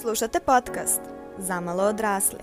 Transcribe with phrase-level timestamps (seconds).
[0.00, 1.00] Slušate podcast
[1.38, 2.38] Zamalo odrasli.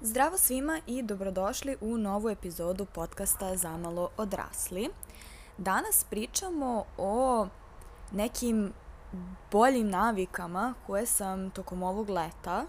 [0.00, 4.88] Zdravo svima i dobrodošli u novu epizodu podcasta Zamalo odrasli.
[5.58, 7.46] Danas pričamo o
[8.12, 8.72] nekim
[9.52, 12.64] boljim navikama koje sam tokom ovog leta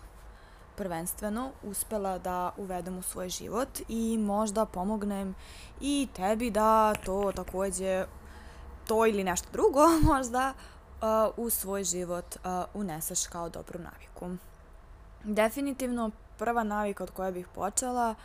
[0.76, 5.36] prvenstveno uspela da uvedem u svoj život i možda pomognem
[5.82, 8.06] i tebi da to takođe
[8.88, 9.82] to ili nešto drugo
[10.14, 12.42] možda uh, u svoj život uh,
[12.74, 14.38] uneseš kao dobru naviku.
[15.24, 18.16] Definitivno prva navika od koje bih počela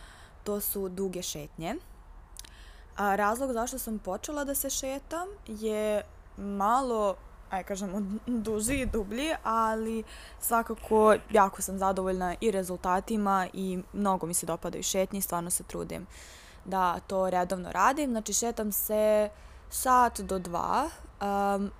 [0.44, 1.76] to su duge šetnje.
[2.96, 6.02] A razlog zašto sam počela da se šetam je
[6.36, 7.16] malo
[7.50, 8.02] aj kažemo,
[8.46, 10.04] duži i dublji, ali
[10.40, 16.06] svakako jako sam zadovoljna i rezultatima i mnogo mi se dopadaju šetnje stvarno se trudim
[16.64, 18.10] da to redovno radim.
[18.10, 19.30] Znači šetam se
[19.70, 20.88] sat do dva,
[21.20, 21.70] um,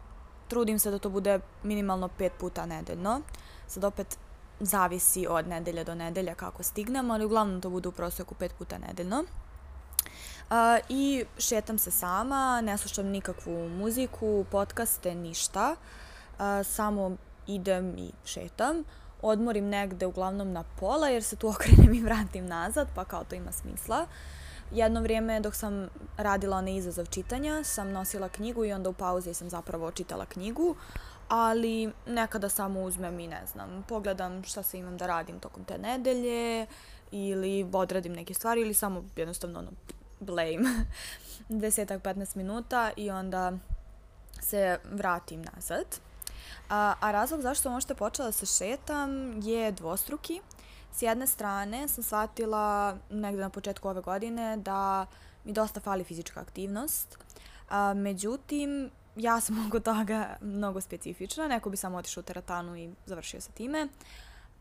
[0.49, 3.21] trudim se da to bude minimalno pet puta nedeljno.
[3.67, 4.19] Sad opet
[4.61, 8.79] zavisi od nedelja do nedelja kako stignem, ali uglavnom to bude u proseku pet puta
[8.79, 9.25] nedeljno.
[10.51, 10.57] Uh,
[10.89, 15.77] I šetam se sama, ne slušam nikakvu muziku, podcaste, ništa.
[16.39, 18.85] Uh, samo idem i šetam.
[19.23, 23.35] Odmorim negde uglavnom na pola jer se tu okrenem i vratim nazad, pa kao to
[23.35, 24.07] ima smisla.
[24.73, 29.35] Jedno vrijeme dok sam radila onaj izazov čitanja, sam nosila knjigu i onda u pauzi
[29.35, 30.77] sam zapravo čitala knjigu,
[31.29, 35.79] ali nekada samo uzmem i ne znam, pogledam šta se imam da radim tokom te
[35.79, 36.67] nedelje
[37.11, 39.71] ili odradim neke stvari ili samo jednostavno ono,
[40.21, 40.85] blame
[41.63, 43.53] desetak, 15 minuta i onda
[44.41, 45.85] se vratim nazad.
[46.69, 50.41] A, a razlog zašto sam počela da se šetam je dvostruki.
[50.93, 55.07] S jedne strane sam shvatila negde na početku ove godine da
[55.45, 57.19] mi dosta fali fizička aktivnost.
[57.69, 61.49] A, međutim, ja sam oko toga mnogo specifična.
[61.49, 63.89] Neko bi samo otišao u teretanu i završio sa time.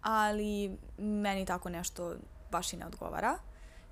[0.02, 2.16] Ali meni tako nešto
[2.52, 3.38] baš i ne odgovara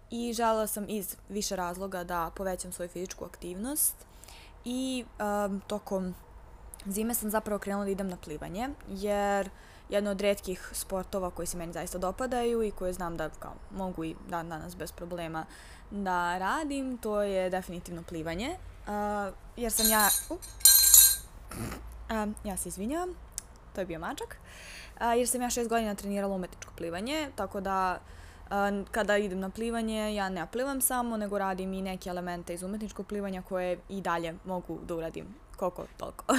[0.09, 3.95] i želela sam iz više razloga da povećam svoju fizičku aktivnost
[4.65, 6.15] i um, tokom
[6.85, 9.49] zime sam zapravo krenula da idem na plivanje, jer
[9.89, 14.03] jedno od redkih sportova koji se meni zaista dopadaju i koje znam da kao, mogu
[14.03, 15.45] i dan danas bez problema
[15.91, 18.49] da radim, to je definitivno plivanje.
[18.87, 20.09] Uh, jer sam ja...
[20.29, 20.37] Uh,
[22.43, 23.09] ja se izvinjavam,
[23.75, 24.37] to je bio mačak.
[24.95, 27.99] Uh, jer sam ja šest godina trenirala umetničko plivanje, tako da
[28.91, 33.07] kada idem na plivanje, ja ne plivam samo, nego radim i neke elemente iz umetničkog
[33.07, 36.25] plivanja koje i dalje mogu da uradim koliko toliko.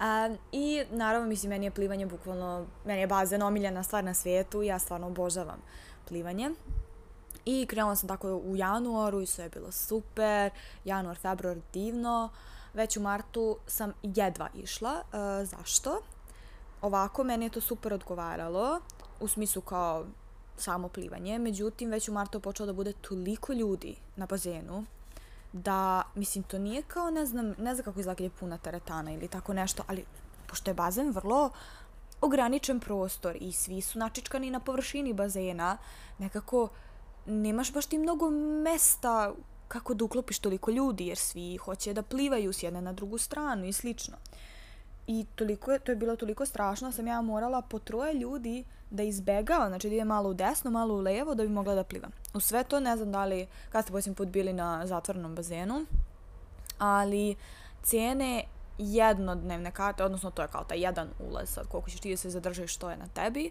[0.00, 4.62] Um, I naravno, mislim, meni je plivanje bukvalno, meni je bazen omiljena stvar na svijetu,
[4.62, 5.62] ja stvarno obožavam
[6.08, 6.50] plivanje.
[7.44, 10.50] I krenula sam tako u januaru i sve je bilo super,
[10.84, 12.30] januar, februar divno,
[12.74, 14.92] već u martu sam jedva išla.
[14.92, 16.02] Uh, zašto?
[16.82, 18.80] Ovako, meni je to super odgovaralo,
[19.20, 20.06] u smislu kao
[20.56, 24.84] samo plivanje, međutim već u martu počelo da bude toliko ljudi na bazenu
[25.52, 29.54] da, mislim, to nije kao, ne znam, ne znam kako izgleda puna teretana ili tako
[29.54, 30.04] nešto, ali
[30.46, 31.50] pošto je bazen vrlo
[32.20, 35.78] ograničen prostor i svi su načičkani na površini bazena,
[36.18, 36.68] nekako
[37.26, 38.30] nemaš baš ti mnogo
[38.62, 39.34] mesta
[39.68, 43.64] kako da uklopiš toliko ljudi, jer svi hoće da plivaju s jedne na drugu stranu
[43.64, 44.16] i slično.
[45.06, 49.02] I toliko je, to je bilo toliko strašno, sam ja morala po troje ljudi da
[49.02, 52.10] izbegava, znači da ide malo u desno, malo u levo da bi mogla da plivam.
[52.38, 55.84] U sve to ne znam da li, kad ste posljednji put bili na zatvornom bazenu,
[56.78, 57.36] ali
[57.82, 58.44] cijene
[58.78, 62.30] jednodnevne karte, odnosno to je kao taj jedan ulaz, sad koliko ćeš ti da se
[62.30, 63.50] zadržaš što je na tebi,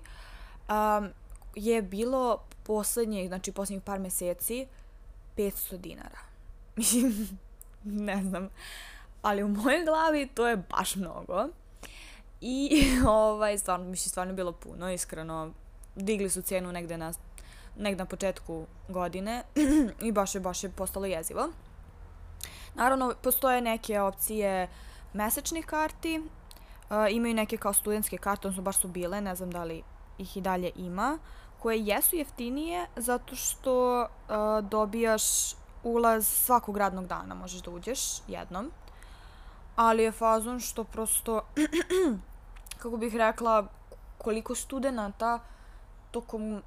[0.70, 1.10] um,
[1.56, 4.68] je bilo poslednjih, znači poslednjih par meseci
[5.38, 6.20] 500 dinara.
[6.76, 7.38] Mislim,
[7.84, 8.50] ne znam
[9.22, 11.48] ali u mojoj glavi to je baš mnogo.
[12.42, 15.54] I ovaj, stvarno, mislim, stvarno bilo puno, iskreno.
[15.96, 17.14] Digli su cijenu negde na,
[17.78, 19.44] negde na početku godine
[20.08, 21.50] i baš je, baš je postalo jezivo.
[22.76, 24.68] Naravno, postoje neke opcije
[25.14, 29.64] mesečnih karti, uh, imaju neke kao studentske karte, odnosno baš su bile, ne znam da
[29.64, 29.84] li
[30.18, 31.20] ih i dalje ima,
[31.60, 35.24] koje jesu jeftinije zato što uh, dobijaš
[35.84, 38.72] ulaz svakog radnog dana, možeš da uđeš jednom
[39.78, 41.42] ali je fazon što prosto,
[42.82, 43.68] kako bih rekla,
[44.18, 45.40] koliko studenta
[46.12, 46.62] tokom,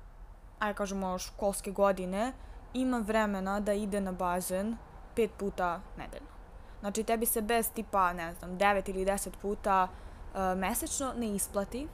[0.61, 2.33] aj kažemo, školske godine
[2.75, 4.77] ima vremena da ide na bazen
[5.17, 6.29] pet puta nedeljno.
[6.81, 11.89] Znači, tebi se bez tipa, ne znam, 9 ili 10 puta uh, mesečno ne isplati,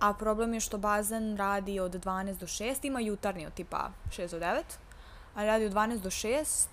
[0.00, 4.30] a problem je što bazen radi od 12 do 6, ima jutarnji od tipa 6
[4.30, 4.62] do 9,
[5.34, 6.66] ali radi od 12 do 6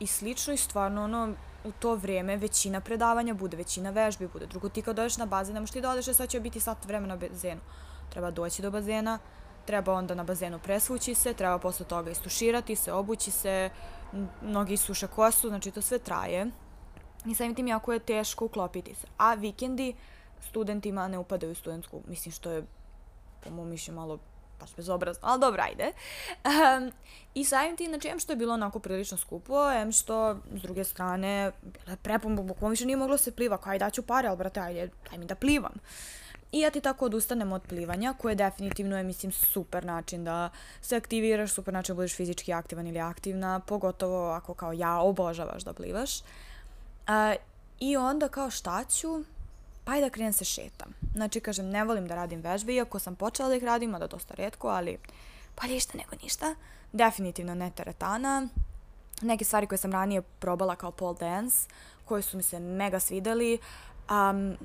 [0.00, 1.34] i slično i stvarno ono,
[1.64, 4.46] u to vrijeme većina predavanja bude, većina vežbi bude.
[4.46, 6.84] Drugo, ti kad dođeš na bazen, ne možeš ti da odeš, sad će biti sat
[6.84, 7.60] vremena na bazenu.
[8.10, 9.18] Treba doći do bazena,
[9.64, 13.70] treba onda na bazenu presvući se, treba posle toga istuširati se, obući se,
[14.42, 16.46] mnogi suše kosu, znači to sve traje.
[17.26, 19.06] I samim tim jako je teško uklopiti se.
[19.16, 19.94] A vikendi
[20.48, 22.66] studentima ne upadaju u studentsku, mislim što je
[23.44, 24.18] po mom mišlju malo
[24.62, 25.92] baš bezobrazno, ali dobro, ajde.
[26.44, 26.92] Um,
[27.34, 30.84] I samim tim, znači, em što je bilo onako prilično skupo, em što, s druge
[30.84, 34.36] strane, bilo je prepun, bukvalno više nije moglo se pliva, kao aj daću pare, ali
[34.36, 35.72] brate, ajde, daj mi da plivam.
[36.52, 40.50] I ja ti tako odustanem od plivanja, koje definitivno je, mislim, super način da
[40.82, 45.62] se aktiviraš, super način da budeš fizički aktivan ili aktivna, pogotovo ako kao ja obožavaš
[45.62, 46.20] da plivaš.
[46.20, 47.34] Uh,
[47.80, 49.24] I onda kao šta ću?
[49.84, 50.94] pa da krenem se šetam.
[51.14, 54.34] Znači, kažem, ne volim da radim vežbe, iako sam počela da ih radim, da dosta
[54.34, 54.98] redko, ali
[55.54, 56.54] pa ništa nego ništa.
[56.92, 58.48] Definitivno ne teretana.
[59.22, 61.68] Neke stvari koje sam ranije probala kao pole dance,
[62.04, 63.58] koje su mi se mega svideli.
[64.10, 64.56] Um,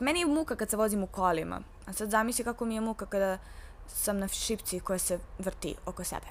[0.00, 1.60] meni je muka kad se vozim u kolima.
[1.86, 3.38] A sad zamisli kako mi je muka kada
[3.86, 6.26] sam na šipci koja se vrti oko sebe.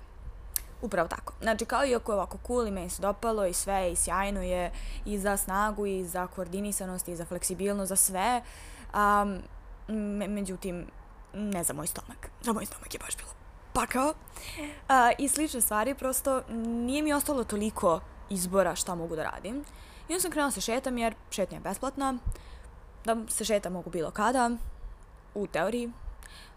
[0.81, 1.33] Upravo tako.
[1.41, 4.41] Znači, kao i ako je ovako cool i meni se dopalo i sve i sjajno
[4.41, 4.71] je
[5.05, 8.41] i za snagu i za koordinisanost i za fleksibilnost, za sve.
[8.93, 9.41] Um,
[9.87, 10.85] me, međutim,
[11.33, 12.29] ne za moj stomak.
[12.41, 13.29] Za moj stomak je baš bilo
[13.73, 14.09] pakao.
[14.09, 14.15] Uh,
[15.17, 17.99] I slične stvari, prosto nije mi ostalo toliko
[18.29, 19.55] izbora šta mogu da radim.
[20.09, 22.17] I onda sam krenula se šetam jer šetnja je besplatna.
[23.07, 24.51] Da se šetam mogu bilo kada.
[25.35, 25.91] U teoriji.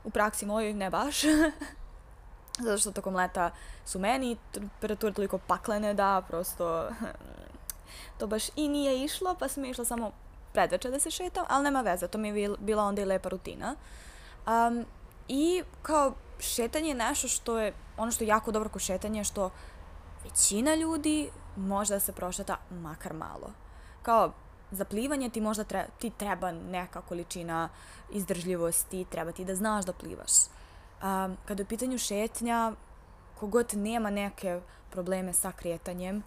[0.04, 1.22] U praksi mojoj ne baš.
[2.64, 3.50] zato što tokom leta
[3.86, 6.88] su meni temperature toliko paklene da prosto
[8.18, 10.12] to baš i nije išlo, pa sam išla samo
[10.52, 13.74] predveče da se šetam, ali nema veze, to mi je bila onda i lepa rutina.
[14.46, 14.84] Um,
[15.28, 19.24] I kao šetanje je nešto što je, ono što je jako dobro kod šetanja je
[19.24, 19.50] što
[20.24, 23.52] većina ljudi može da se prošeta makar malo.
[24.02, 24.32] Kao,
[24.70, 27.68] za plivanje ti možda treba, ti treba neka količina
[28.10, 30.32] izdržljivosti, treba ti da znaš da plivaš.
[31.02, 32.72] Um, kada je u pitanju šetnja,
[33.38, 36.22] kogod nema neke probleme sa kretanjem,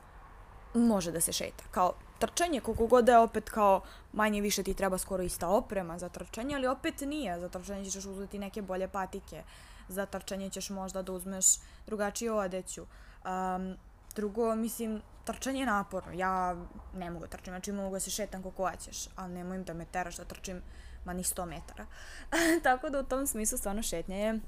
[0.73, 1.63] može da se šeta.
[1.71, 3.81] Kao trčanje, koliko god je opet kao
[4.13, 7.39] manje više ti treba skoro ista oprema za trčanje, ali opet nije.
[7.39, 9.43] Za trčanje ćeš uzeti neke bolje patike.
[9.87, 11.45] Za trčanje ćeš možda da uzmeš
[11.85, 12.81] drugačiju odeću.
[12.83, 13.77] Um,
[14.15, 16.11] drugo, mislim, trčanje je naporno.
[16.13, 16.55] Ja
[16.93, 19.85] ne mogu da trčim, znači mogu da se šetam koliko hoćeš, ali nemoj da me
[19.85, 20.61] teraš da trčim
[21.05, 21.85] ma ni 100 metara.
[22.63, 24.39] Tako da u tom smislu stvarno šetnja je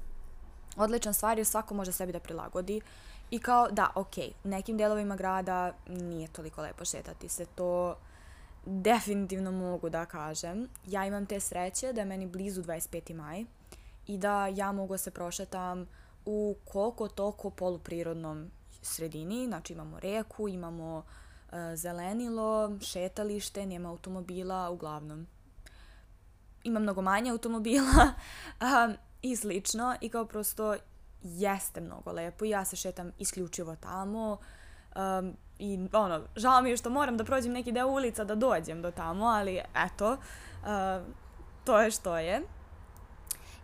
[0.76, 2.80] odlična stvar jer svako može sebi da prilagodi.
[3.30, 7.96] I kao, da, ok, u nekim delovima grada nije toliko lepo šetati se, to
[8.66, 10.68] definitivno mogu da kažem.
[10.86, 13.14] Ja imam te sreće da je meni blizu 25.
[13.14, 13.44] maj
[14.06, 15.86] i da ja mogu da se prošetam
[16.24, 18.50] u koliko toliko poluprirodnom
[18.86, 25.26] sredini, znači imamo reku, imamo uh, zelenilo, šetalište, nema automobila, uglavnom.
[26.64, 28.12] Ima mnogo manje automobila,
[28.86, 30.76] um, i slično i kao prosto
[31.22, 34.38] jeste mnogo lepo i ja se šetam isključivo tamo
[34.96, 38.82] um, i ono, žao mi je što moram da prođem neki deo ulica da dođem
[38.82, 41.06] do tamo, ali eto, uh,
[41.64, 42.42] to je što je.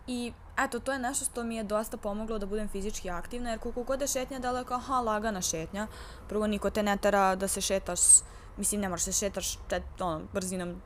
[0.07, 3.59] I eto, to je nešto što mi je dosta pomoglo da budem fizički aktivna, jer
[3.59, 5.87] koliko god je šetnja daleko, aha, lagana šetnja.
[6.29, 7.99] Prvo, niko te ne tera da se šetaš,
[8.57, 10.81] mislim, ne moraš da se šetaš čet, ono, brzinom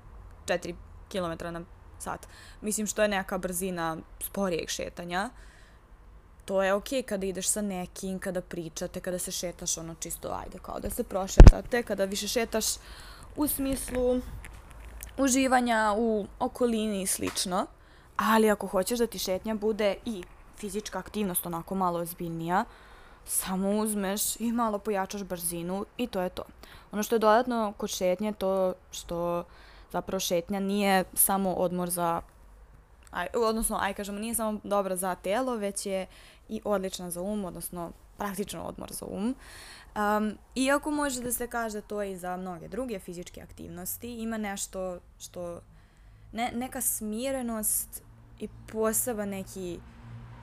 [0.46, 0.75] 4
[1.12, 1.62] km na
[2.00, 2.27] sat.
[2.62, 5.30] Mislim što je neka brzina sporijeg šetanja.
[6.46, 10.30] To je okej okay kada ideš sa nekim, kada pričate, kada se šetaš ono čisto
[10.44, 12.65] ajde kao da se prošetate, kada više šetaš
[13.36, 14.22] u smislu
[15.18, 17.68] uživanja u okolini i slično.
[18.17, 20.24] Ali ako hoćeš da ti šetnja bude i
[20.57, 22.65] fizička aktivnost onako malo ozbiljnija,
[23.25, 26.43] samo uzmeš i malo pojačaš brzinu i to je to.
[26.91, 29.43] Ono što je dodatno kod šetnje to što
[29.91, 32.21] zapravo šetnja nije samo odmor za
[33.12, 36.07] aj, odnosno, aj kažemo, nije samo dobra za telo, već je
[36.50, 39.36] i odlična za um, odnosno praktično odmor za um.
[39.95, 45.00] Um, iako može da se kaže to i za mnoge druge fizičke aktivnosti, ima nešto
[45.19, 45.62] što,
[46.31, 48.03] ne, neka smirenost
[48.39, 49.79] i poseba neki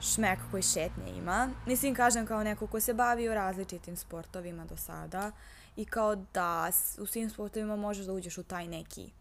[0.01, 1.49] šmek koji šetnje ima.
[1.65, 5.31] Mislim, kažem kao neko ko se bavio različitim sportovima do sada
[5.75, 9.11] i kao da u svim sportovima možeš da uđeš u taj neki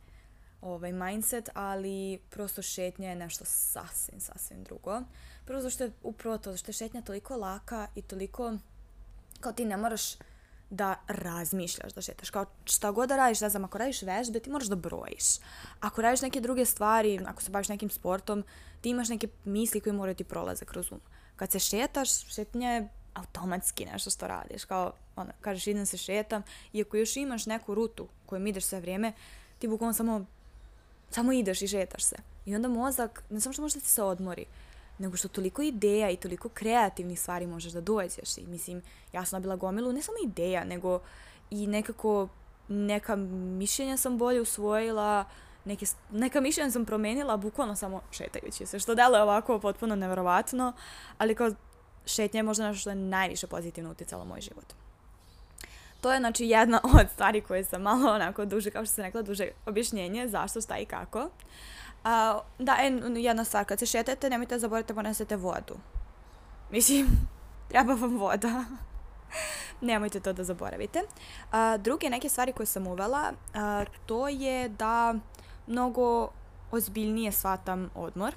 [0.61, 5.03] ovaj mindset, ali prosto šetnja je nešto sasvim, sasvim drugo.
[5.45, 8.53] Prvo zašto je upravo to, zašto je šetnja toliko laka i toliko,
[9.41, 10.15] kao ti ne moraš
[10.71, 12.31] da razmišljaš da šetaš.
[12.31, 15.25] Kao šta god da radiš, ne znam, ako radiš vežbe, ti moraš da brojiš.
[15.81, 18.45] Ako radiš neke druge stvari, ako se baviš nekim sportom,
[18.81, 21.01] ti imaš neke misli koje moraju ti prolaze kroz um.
[21.37, 24.65] Kad se šetaš, šetnja je automatski nešto što radiš.
[24.65, 26.43] Kao, ono, kažeš idem se šetam
[26.73, 29.13] i ako još imaš neku rutu kojom ideš sve vrijeme,
[29.59, 30.25] ti bukvalno samo,
[31.11, 32.17] samo ideš i šetaš se.
[32.47, 34.47] I onda mozak, ne samo što može da ti se odmori,
[34.99, 38.39] nego što toliko ideja i toliko kreativnih stvari možeš da dođeš.
[38.39, 38.83] I mislim,
[39.13, 41.01] ja sam dobila gomilu ne samo ideja, nego
[41.51, 42.29] i nekako
[42.69, 45.25] neka mišljenja sam bolje usvojila,
[45.65, 50.73] neke, neka mišljenja sam promenila bukvalno samo šetajući se, što delo je ovako potpuno nevjerovatno,
[51.19, 51.51] ali kao
[52.07, 54.75] šetnja je možda nešto što je najviše pozitivno utjecalo moj život.
[56.01, 59.23] To je znači jedna od stvari koje sam malo onako duže, kao što sam rekla,
[59.23, 61.31] duže objašnjenje zašto, šta i kako.
[62.05, 62.73] A, da,
[63.17, 65.77] jedna stvar, kad se šetate, nemojte zaboraviti da ponesete vodu.
[66.71, 67.07] Mislim,
[67.71, 68.65] treba vam voda.
[69.81, 71.03] nemojte to da zaboravite.
[71.53, 75.15] A, druge neke stvari koje sam uvela, a, to je da
[75.67, 76.29] mnogo
[76.71, 78.35] ozbiljnije shvatam odmor.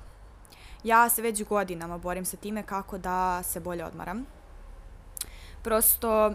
[0.84, 4.26] Ja se već godinama borim sa time kako da se bolje odmaram.
[5.64, 6.34] Prosto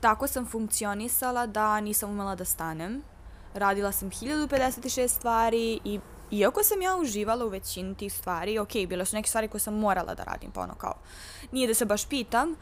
[0.00, 3.02] tako sam funkcionisala da nisam umela da stanem.
[3.54, 6.00] Radila sam 1056 stvari i
[6.32, 9.74] iako sam ja uživala u većini tih stvari, ok, bile su neke stvari koje sam
[9.74, 10.94] morala da radim, pa ono kao,
[11.52, 12.56] nije da se baš pitam,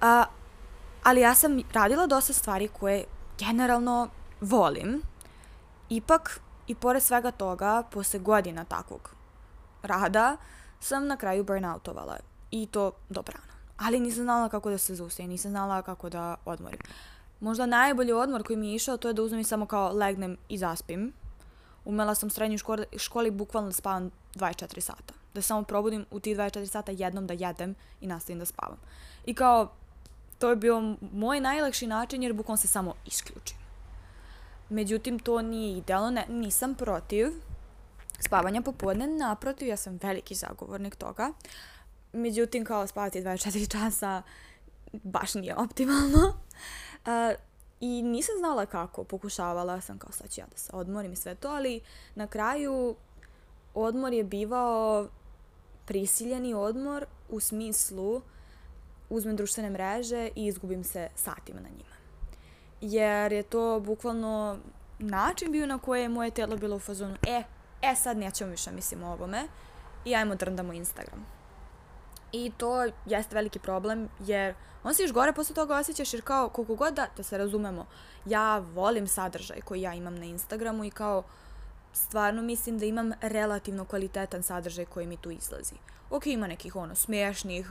[0.00, 0.24] a,
[1.02, 3.04] ali ja sam radila dosta stvari koje
[3.38, 4.08] generalno
[4.40, 5.02] volim.
[5.88, 9.10] Ipak, i pored svega toga, posle godina takvog
[9.82, 10.36] rada,
[10.80, 12.16] sam na kraju burnoutovala.
[12.50, 13.54] I to dobrano.
[13.78, 16.80] Ali nisam znala kako da se zaustavim, nisam znala kako da odmorim.
[17.40, 20.36] Možda najbolji odmor koji mi je išao, to je da uzmem i samo kao legnem
[20.48, 21.12] i zaspim.
[21.84, 25.14] Umela sam u srednjoj školi, školi bukvalno da spavam 24 sata.
[25.34, 28.78] Da samo probudim u tih 24 sata jednom da jedem i nastavim da spavam.
[29.26, 29.72] I kao,
[30.38, 33.56] to je bio moj najlakši način jer bukvalno se samo isključim.
[34.68, 37.26] Međutim, to nije idealno, ne, nisam protiv
[38.20, 41.32] spavanja popodne, naprotiv, ja sam veliki zagovornik toga.
[42.12, 44.22] Međutim, kao spavati 24 časa
[44.92, 46.34] baš nije optimalno.
[47.06, 47.10] Uh,
[47.80, 51.34] I nisam znala kako, pokušavala sam kao sad ću ja da se odmorim i sve
[51.34, 51.80] to, ali
[52.14, 52.96] na kraju
[53.74, 55.08] odmor je bivao
[55.84, 58.22] prisiljeni odmor u smislu
[59.10, 61.94] uzmem društvene mreže i izgubim se satima na njima.
[62.80, 64.58] Jer je to bukvalno
[64.98, 67.42] način bio na koje je moje telo bilo u fazonu, e,
[67.82, 69.48] e sad nećemo više mislim o ovome
[70.04, 71.26] i ajmo drndamo Instagram.
[72.36, 76.48] I to jeste veliki problem jer on se još gore posle toga osjećaš jer kao
[76.48, 77.86] koliko god da, da se razumemo,
[78.26, 81.22] ja volim sadržaj koji ja imam na Instagramu i kao
[81.92, 85.74] stvarno mislim da imam relativno kvalitetan sadržaj koji mi tu izlazi.
[86.10, 87.70] Ok, ima nekih ono smiješnih,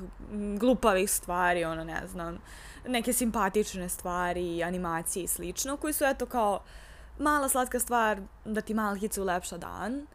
[0.60, 2.42] glupavih stvari, ono ne znam,
[2.88, 6.64] neke simpatične stvari, animacije i slično, koji su eto kao
[7.20, 10.08] mala slatka stvar da ti malkice ulepša dan.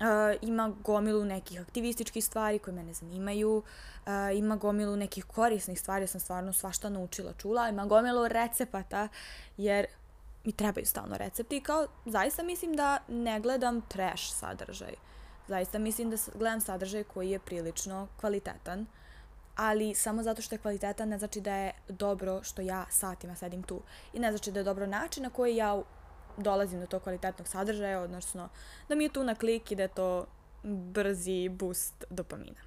[0.00, 6.02] Uh, ima gomilu nekih aktivističkih stvari koje mene zanimaju, uh, ima gomilu nekih korisnih stvari,
[6.02, 9.08] ja sam stvarno svašta naučila, čula, ima gomilu recepata,
[9.56, 9.86] jer
[10.44, 14.94] mi trebaju stalno recepti i kao zaista mislim da ne gledam trash sadržaj.
[15.48, 18.86] Zaista mislim da gledam sadržaj koji je prilično kvalitetan,
[19.56, 23.62] ali samo zato što je kvalitetan ne znači da je dobro što ja satima sedim
[23.62, 23.82] tu.
[24.12, 25.82] I ne znači da je dobro način na koji ja
[26.36, 28.48] dolazim do tog kvalitetnog sadržaja, odnosno
[28.88, 30.26] da mi je tu na klik i da je to
[30.62, 32.60] brzi boost dopamina.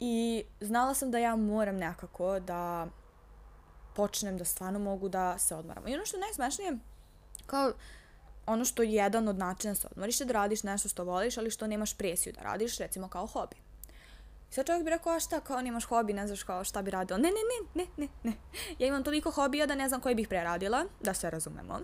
[0.00, 2.86] I znala sam da ja moram nekako da
[3.94, 5.88] počnem da stvarno mogu da se odmaram.
[5.88, 6.78] I ono što je najsmešnije,
[7.46, 7.72] kao
[8.46, 11.38] ono što je jedan od načina da se odmoriš je da radiš nešto što voliš,
[11.38, 13.56] ali što nemaš presiju da radiš, recimo kao hobi.
[14.50, 16.90] I sad čovjek bi rekao, a šta, kao nemaš hobi, ne znaš kao šta bi
[16.90, 17.18] radila.
[17.18, 17.34] Ne, ne,
[17.74, 18.36] ne, ne, ne, ne.
[18.78, 21.80] Ja imam toliko hobija da ne znam koji bih preradila, da se razumemo.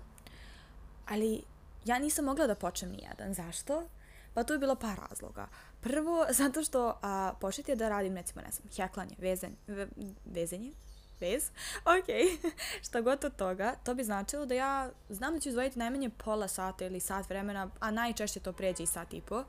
[1.08, 1.42] Ali
[1.84, 3.34] ja nisam mogla da počnem ni jedan.
[3.34, 3.88] Zašto?
[4.34, 5.46] Pa tu je bilo par razloga.
[5.80, 9.88] Prvo, zato što a, početi da radim, recimo, ne znam, heklanje, vezanje, ve,
[10.24, 10.72] vezenje,
[11.20, 11.50] vez,
[11.98, 12.08] ok,
[12.86, 16.48] šta god od toga, to bi značilo da ja znam da ću izvojiti najmanje pola
[16.48, 19.44] sata ili sat vremena, a najčešće to pređe i sat i po,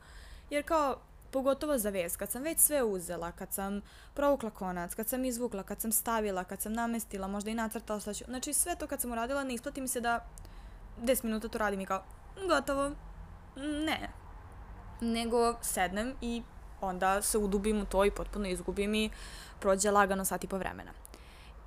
[0.49, 0.97] jer kao,
[1.31, 3.81] pogotovo za vez, kad sam već sve uzela, kad sam
[4.13, 8.13] provukla konac, kad sam izvukla, kad sam stavila, kad sam namestila, možda i nacrtala šta
[8.13, 10.25] ću, znači sve to kad sam uradila, ne isplati mi se da
[11.01, 12.03] 10 minuta to radim i kao,
[12.47, 12.91] gotovo,
[13.55, 14.09] ne,
[15.01, 16.43] nego sednem i
[16.81, 19.09] onda se udubim u to i potpuno izgubim i
[19.59, 20.91] prođe lagano sat i po vremena.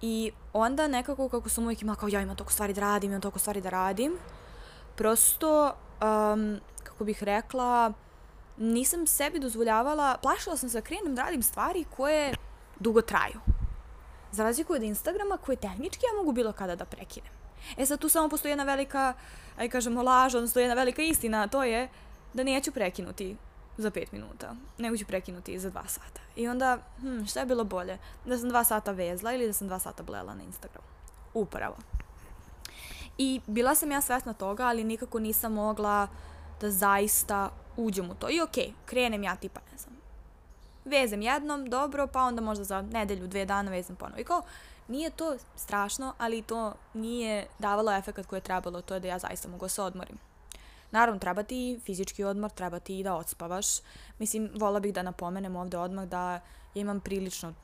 [0.02, 3.20] I onda nekako kako sam uvijek imala kao ja imam toliko stvari da radim, imam
[3.20, 4.18] toliko stvari da radim,
[4.96, 7.92] prosto, um, kako bih rekla,
[8.56, 12.34] nisam sebi dozvoljavala, plašila sam se da krenem da radim stvari koje
[12.80, 13.40] dugo traju.
[14.32, 17.45] Za razliku od Instagrama koje tehnički ja mogu bilo kada da prekinem.
[17.76, 19.14] E sad tu samo postoji jedna velika,
[19.58, 21.88] aj kažemo laž, odnosno jedna velika istina, to je
[22.34, 23.36] da neću prekinuti
[23.76, 26.20] za pet minuta, nego ću prekinuti za dva sata.
[26.36, 27.98] I onda, hm, šta je bilo bolje?
[28.24, 30.88] Da sam dva sata vezla ili da sam dva sata blela na Instagramu?
[31.34, 31.76] Upravo.
[33.18, 36.08] I bila sam ja svesna toga, ali nikako nisam mogla
[36.60, 38.30] da zaista uđem u to.
[38.30, 39.96] I okej, okay, krenem ja tipa, ne znam,
[40.84, 44.20] vezem jednom, dobro, pa onda možda za nedelju, dve dana vezem ponovo.
[44.20, 44.42] I kao,
[44.88, 49.18] nije to strašno, ali to nije davalo efekt koje je trebalo, to je da ja
[49.18, 50.18] zaista mogu da se odmorim.
[50.90, 53.66] Naravno, treba ti fizički odmor, treba ti i da odspavaš.
[54.18, 56.40] Mislim, vola bih da napomenem ovde odmah da ja
[56.74, 57.54] imam prilično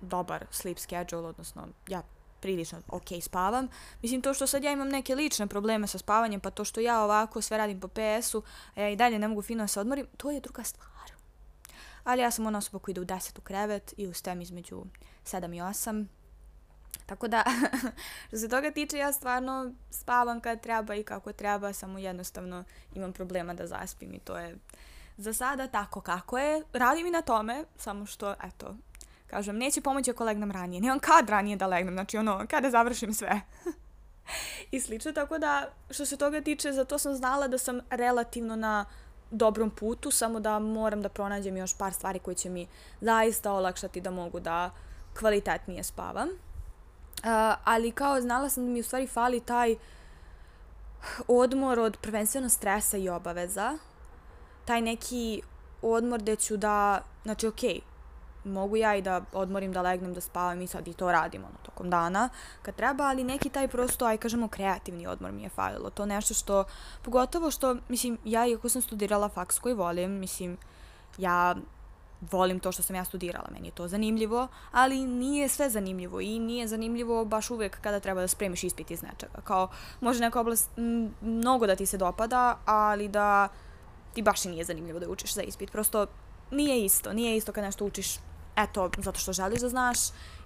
[0.00, 2.02] dobar sleep schedule, odnosno ja
[2.40, 3.68] prilično ok spavam.
[4.02, 7.02] Mislim, to što sad ja imam neke lične probleme sa spavanjem, pa to što ja
[7.04, 8.42] ovako sve radim po PS-u,
[8.74, 11.12] a ja i dalje ne mogu fino da se odmorim, to je druga stvar.
[12.04, 14.84] Ali ja sam ona osoba koja ide u 10 u krevet i ustajem između
[15.24, 16.06] 7 i 8.
[17.06, 17.44] Tako da,
[18.28, 23.12] što se toga tiče, ja stvarno spavam kad treba i kako treba, samo jednostavno imam
[23.12, 24.56] problema da zaspim i to je
[25.16, 26.62] za sada tako kako je.
[26.72, 28.76] Radim i na tome, samo što, eto,
[29.26, 30.80] kažem, neće pomoći ako legnem ranije.
[30.80, 33.40] Nemam kad ranije da legnem, znači ono, kada završim sve.
[34.70, 38.84] I slično, tako da, što se toga tiče, zato sam znala da sam relativno na
[39.30, 42.66] dobrom putu, samo da moram da pronađem još par stvari koje će mi
[43.00, 44.70] zaista olakšati da mogu da
[45.18, 46.28] kvalitetnije spavam.
[47.16, 49.76] Uh, ali kao znala sam da mi u stvari fali taj
[51.28, 53.78] odmor od prvenstveno stresa i obaveza.
[54.64, 55.42] Taj neki
[55.82, 57.80] odmor gde ću da, znači okej, okay,
[58.46, 61.54] mogu ja i da odmorim, da legnem, da spavam i sad i to radim ono,
[61.62, 62.28] tokom dana
[62.62, 65.90] kad treba, ali neki taj prosto, aj kažemo, kreativni odmor mi je falilo.
[65.90, 66.64] To nešto što,
[67.02, 70.56] pogotovo što, mislim, ja iako sam studirala faks koji volim, mislim,
[71.18, 71.54] ja
[72.20, 76.38] volim to što sam ja studirala, meni je to zanimljivo, ali nije sve zanimljivo i
[76.38, 79.40] nije zanimljivo baš uvek kada treba da spremiš ispit iz nečega.
[79.44, 79.68] Kao,
[80.00, 80.70] može neka oblast
[81.20, 83.48] mnogo da ti se dopada, ali da
[84.14, 85.70] ti baš i nije zanimljivo da učiš za ispit.
[85.70, 86.06] Prosto
[86.50, 88.16] nije isto, nije isto kad nešto učiš
[88.56, 89.98] eto, zato što želiš da znaš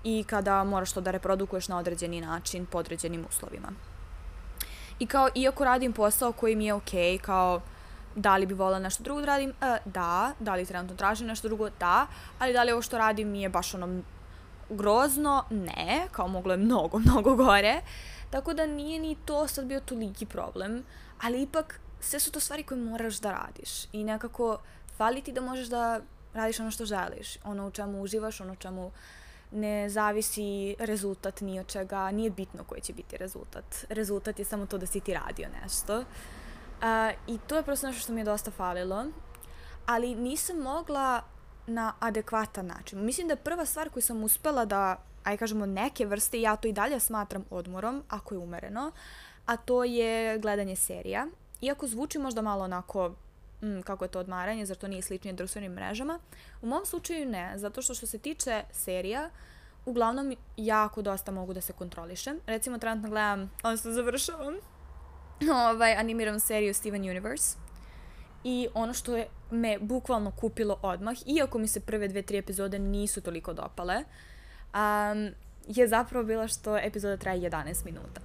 [0.05, 3.73] i kada moraš to da reprodukuješ na određeni način, po određenim uslovima.
[4.99, 7.61] I kao, iako radim posao koji mi je okej, okay, kao,
[8.15, 9.51] da li bi volila nešto drugo da radim?
[9.51, 10.33] E, da.
[10.41, 11.71] Da li trenutno tražim nešto drugo?
[11.81, 12.07] Da.
[12.39, 14.03] Ali da li ovo što radim mi je baš ono
[14.71, 15.45] grozno?
[15.51, 16.07] Ne.
[16.13, 17.81] Kao moglo je mnogo, mnogo gore.
[18.31, 20.85] Tako da nije ni to sad bio toliki problem.
[21.23, 23.85] Ali ipak, sve su to stvari koje moraš da radiš.
[23.93, 24.59] I nekako,
[24.97, 26.01] fali ti da možeš da
[26.35, 28.91] radiš ono što želiš, ono u čemu uživaš, ono u čemu
[29.53, 33.85] ne zavisi rezultat ni od čega, nije bitno koji će biti rezultat.
[33.89, 35.99] Rezultat je samo to da si ti radio nešto.
[35.99, 36.05] Uh,
[37.27, 39.07] I to je prosto nešto što mi je dosta falilo,
[39.87, 41.23] ali nisam mogla
[41.67, 43.05] na adekvatan način.
[43.05, 46.73] Mislim da prva stvar koju sam uspela da, aj kažemo, neke vrste, ja to i
[46.73, 48.93] dalje smatram odmorom, ako je umereno,
[49.47, 51.27] a to je gledanje serija.
[51.61, 53.15] Iako zvuči možda malo onako
[53.63, 56.19] mm, kako je to odmaranje, zar to nije sličnije društvenim mrežama.
[56.63, 59.31] U mom slučaju ne, zato što što se tiče serija,
[59.85, 62.41] uglavnom jako dosta mogu da se kontrolišem.
[62.47, 64.55] Recimo, trenutno gledam, odnosno završavam,
[65.71, 67.59] ovaj, animiram seriju Steven Universe.
[68.45, 72.79] I ono što je me bukvalno kupilo odmah, iako mi se prve dve, tri epizode
[72.79, 73.97] nisu toliko dopale,
[74.75, 75.31] um,
[75.67, 78.21] je zapravo bila što epizoda traje 11 minuta.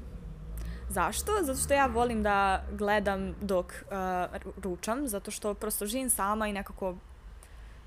[0.90, 1.32] Zašto?
[1.42, 6.54] Zato što ja volim da gledam dok uh, ručam, zato što prosto živim sama i
[6.54, 6.96] nekako,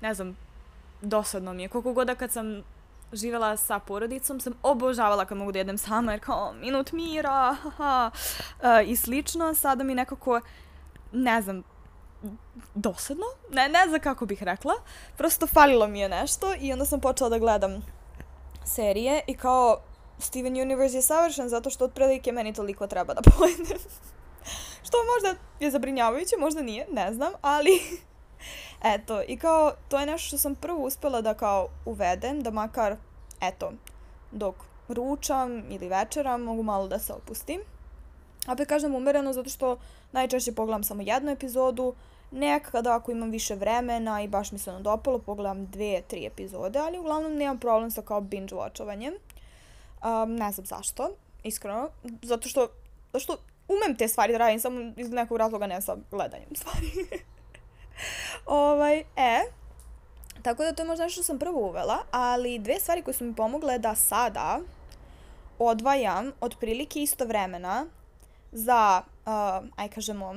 [0.01, 0.37] ne znam,
[1.01, 1.69] dosadno mi je.
[1.69, 2.63] Koliko god da kad sam
[3.13, 8.11] živela sa porodicom sam obožavala kad mogu da jedem sama jer kao minut mira haha,
[8.11, 9.55] uh, i slično.
[9.55, 10.41] Sada mi nekako,
[11.11, 11.63] ne znam,
[12.75, 14.73] dosadno, ne, ne znam kako bih rekla,
[15.17, 17.85] prosto falilo mi je nešto i onda sam počela da gledam
[18.65, 19.81] serije i kao
[20.19, 23.77] Steven Universe je savršen zato što otprilike meni toliko treba da pojedem.
[24.87, 27.79] što možda je zabrinjavajuće, možda nije, ne znam, ali
[28.83, 32.95] eto, i kao to je nešto što sam prvo uspela da kao uvedem, da makar,
[33.41, 33.71] eto,
[34.31, 34.55] dok
[34.87, 37.61] ručam ili večeram mogu malo da se opustim.
[38.47, 39.77] Opet kažem umereno zato što
[40.11, 41.93] najčešće pogledam samo jednu epizodu,
[42.31, 46.79] nekada ako imam više vremena i baš mi se ono dopalo, pogledam dve, tri epizode,
[46.79, 49.13] ali uglavnom nemam problem sa kao binge watchovanjem.
[50.03, 51.09] Um, ne znam zašto,
[51.43, 51.89] iskreno.
[52.21, 52.67] Zato što,
[53.13, 53.37] zato što
[53.67, 56.87] umem te stvari da radim, samo iz nekog razloga ne sa gledanjem stvari.
[58.45, 59.41] ovaj, e,
[60.41, 63.23] tako da to je možda nešto što sam prvo uvela, ali dve stvari koje su
[63.23, 64.59] mi pomogle da sada
[65.59, 67.85] odvajam otprilike isto vremena
[68.51, 70.35] za, uh, aj kažemo,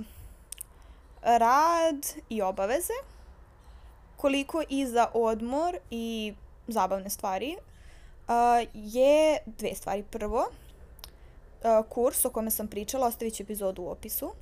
[1.23, 2.93] rad i obaveze,
[4.17, 6.35] koliko i za odmor i
[6.69, 10.03] zabavne stvari, uh, je dve stvari.
[10.11, 14.33] Prvo, uh, kurs o kome sam pričala, ostavit ću epizodu u opisu.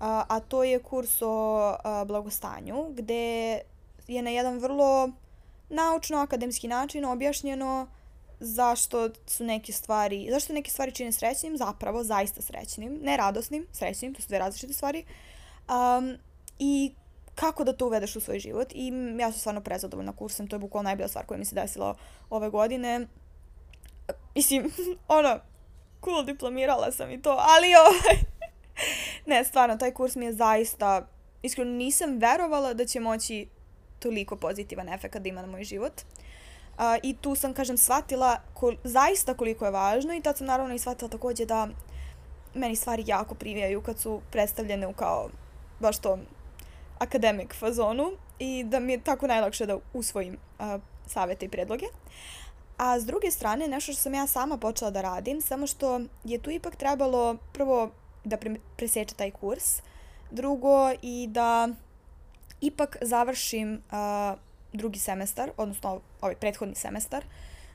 [0.00, 1.74] A, to je kurs o
[2.06, 3.60] blagostanju, gde
[4.06, 5.10] je na jedan vrlo
[5.68, 7.86] naučno-akademski način objašnjeno
[8.40, 14.14] zašto su neke stvari, zašto neke stvari čine srećnim, zapravo zaista srećnim, ne radosnim, srećnim,
[14.14, 15.04] to su dve različite stvari.
[15.68, 16.16] Um,
[16.58, 16.92] I
[17.34, 20.60] kako da to uvedeš u svoj život i ja sam stvarno prezadovoljna kursem, to je
[20.60, 21.94] bukvalno najbolja stvar koja mi se desila
[22.30, 23.06] ove godine.
[24.34, 24.72] Mislim,
[25.08, 25.40] ono,
[26.04, 28.35] cool, diplomirala sam i to, ali ovaj...
[29.26, 31.06] ne, stvarno, taj kurs mi je zaista,
[31.42, 33.46] iskreno nisam verovala da će moći
[33.98, 35.92] toliko pozitivan efekt da ima na moj život.
[36.78, 40.74] Uh, I tu sam, kažem, shvatila kol, zaista koliko je važno i tad sam naravno
[40.74, 41.68] i shvatila takođe da
[42.54, 45.30] meni stvari jako privijaju kad su predstavljene u kao
[45.80, 46.18] baš to
[46.98, 51.86] akademik fazonu i da mi je tako najlakše da usvojim uh, savete i predloge.
[52.76, 56.38] A s druge strane, nešto što sam ja sama počela da radim, samo što je
[56.38, 57.90] tu ipak trebalo prvo
[58.26, 59.82] da pre preseče taj kurs,
[60.30, 61.68] drugo i da
[62.60, 64.38] ipak završim uh,
[64.72, 67.24] drugi semestar, odnosno ovaj prethodni semestar,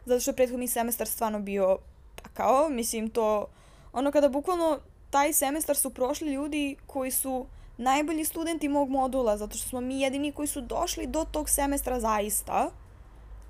[0.05, 1.77] zato što je prethodni semestar stvarno bio
[2.23, 3.47] pa kao, mislim to,
[3.93, 7.45] ono kada bukvalno taj semestar su prošli ljudi koji su
[7.77, 11.99] najbolji studenti mog modula, zato što smo mi jedini koji su došli do tog semestra
[11.99, 12.71] zaista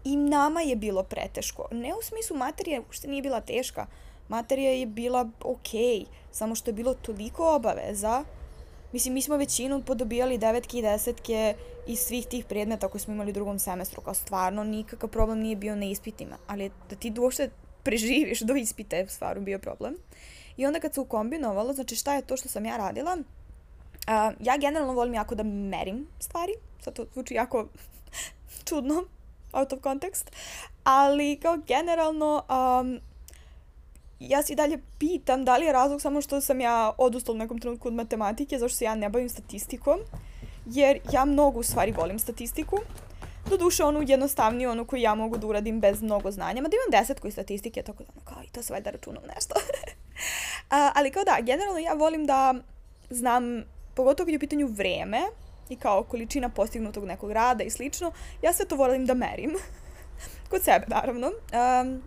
[0.04, 1.68] i nama je bilo preteško.
[1.72, 3.86] Ne u smislu materije, uopšte nije bila teška,
[4.30, 8.24] materija je bila okej, okay, samo što je bilo toliko obaveza
[8.92, 11.56] Mislim, mi smo većinu podobijali devetke i desetke
[11.88, 15.56] iz svih tih predmeta koje smo imali u drugom semestru, kao stvarno nikakav problem nije
[15.56, 17.50] bio na ispitima, ali da ti uopšte
[17.84, 19.96] preživiš do ispita je stvarno bio problem.
[20.58, 24.58] I onda kad se ukombinovalo, znači šta je to što sam ja radila, uh, ja
[24.58, 27.68] generalno volim jako da merim stvari, sad to zvuči jako
[28.68, 29.04] čudno,
[29.54, 30.32] out of context,
[30.84, 33.00] ali kao generalno um,
[34.30, 37.40] ja se i dalje pitam da li je razlog samo što sam ja odustala u
[37.40, 40.00] nekom trenutku od matematike, zašto se ja ne bavim statistikom,
[40.66, 42.78] jer ja mnogo u stvari volim statistiku.
[43.50, 47.28] Doduše onu jednostavniju, onu koju ja mogu da uradim bez mnogo znanja, mada imam desetku
[47.28, 49.56] iz statistike, tako da ono kao i to sve da računam nešto.
[50.70, 52.56] A, ali kao da, generalno ja volim da
[53.10, 53.64] znam,
[53.96, 55.22] pogotovo kad je u pitanju vreme
[55.70, 59.54] i kao količina postignutog nekog rada i slično, ja sve to volim da merim.
[60.50, 61.28] Kod sebe, naravno.
[61.28, 62.02] Um,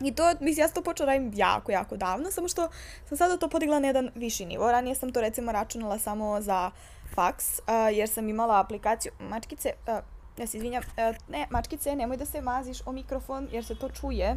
[0.00, 2.68] I to, mislim, ja sam to počela da radim jako, jako davno, samo što
[3.08, 4.72] sam sada to podigla na jedan viši nivo.
[4.72, 6.70] Ranije sam to recimo računala samo za
[7.14, 7.64] faks, uh,
[7.96, 9.94] jer sam imala aplikaciju, mačkice, uh,
[10.38, 13.88] ja se izvinjam, uh, ne, mačkice, nemoj da se maziš o mikrofon, jer se to
[13.88, 14.36] čuje,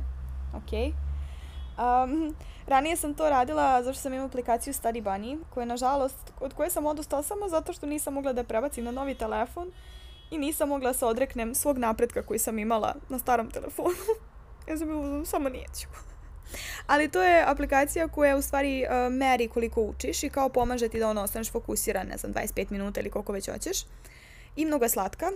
[0.56, 0.94] ok.
[1.78, 2.36] Um,
[2.68, 6.70] ranije sam to radila zato što sam imala aplikaciju Study Bunny, koja nažalost, od koje
[6.70, 9.72] sam odustala samo zato što nisam mogla da prebacim na novi telefon
[10.32, 13.96] i nisam mogla da se odreknem svog napretka koji sam imala na starom telefonu.
[14.68, 15.88] Ja sam bila samo neću.
[16.88, 21.00] Ali to je aplikacija koja u stvari uh, meri koliko učiš i kao pomaže ti
[21.00, 23.78] da ono ostaneš fokusiran, ne znam, 25 minuta ili koliko već hoćeš.
[24.56, 25.32] I mnogo je slatka.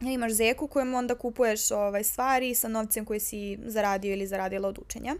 [0.00, 4.78] Imaš zeku kojem onda kupuješ ovaj, stvari sa novcem koji si zaradio ili zaradila od
[4.78, 5.16] učenja.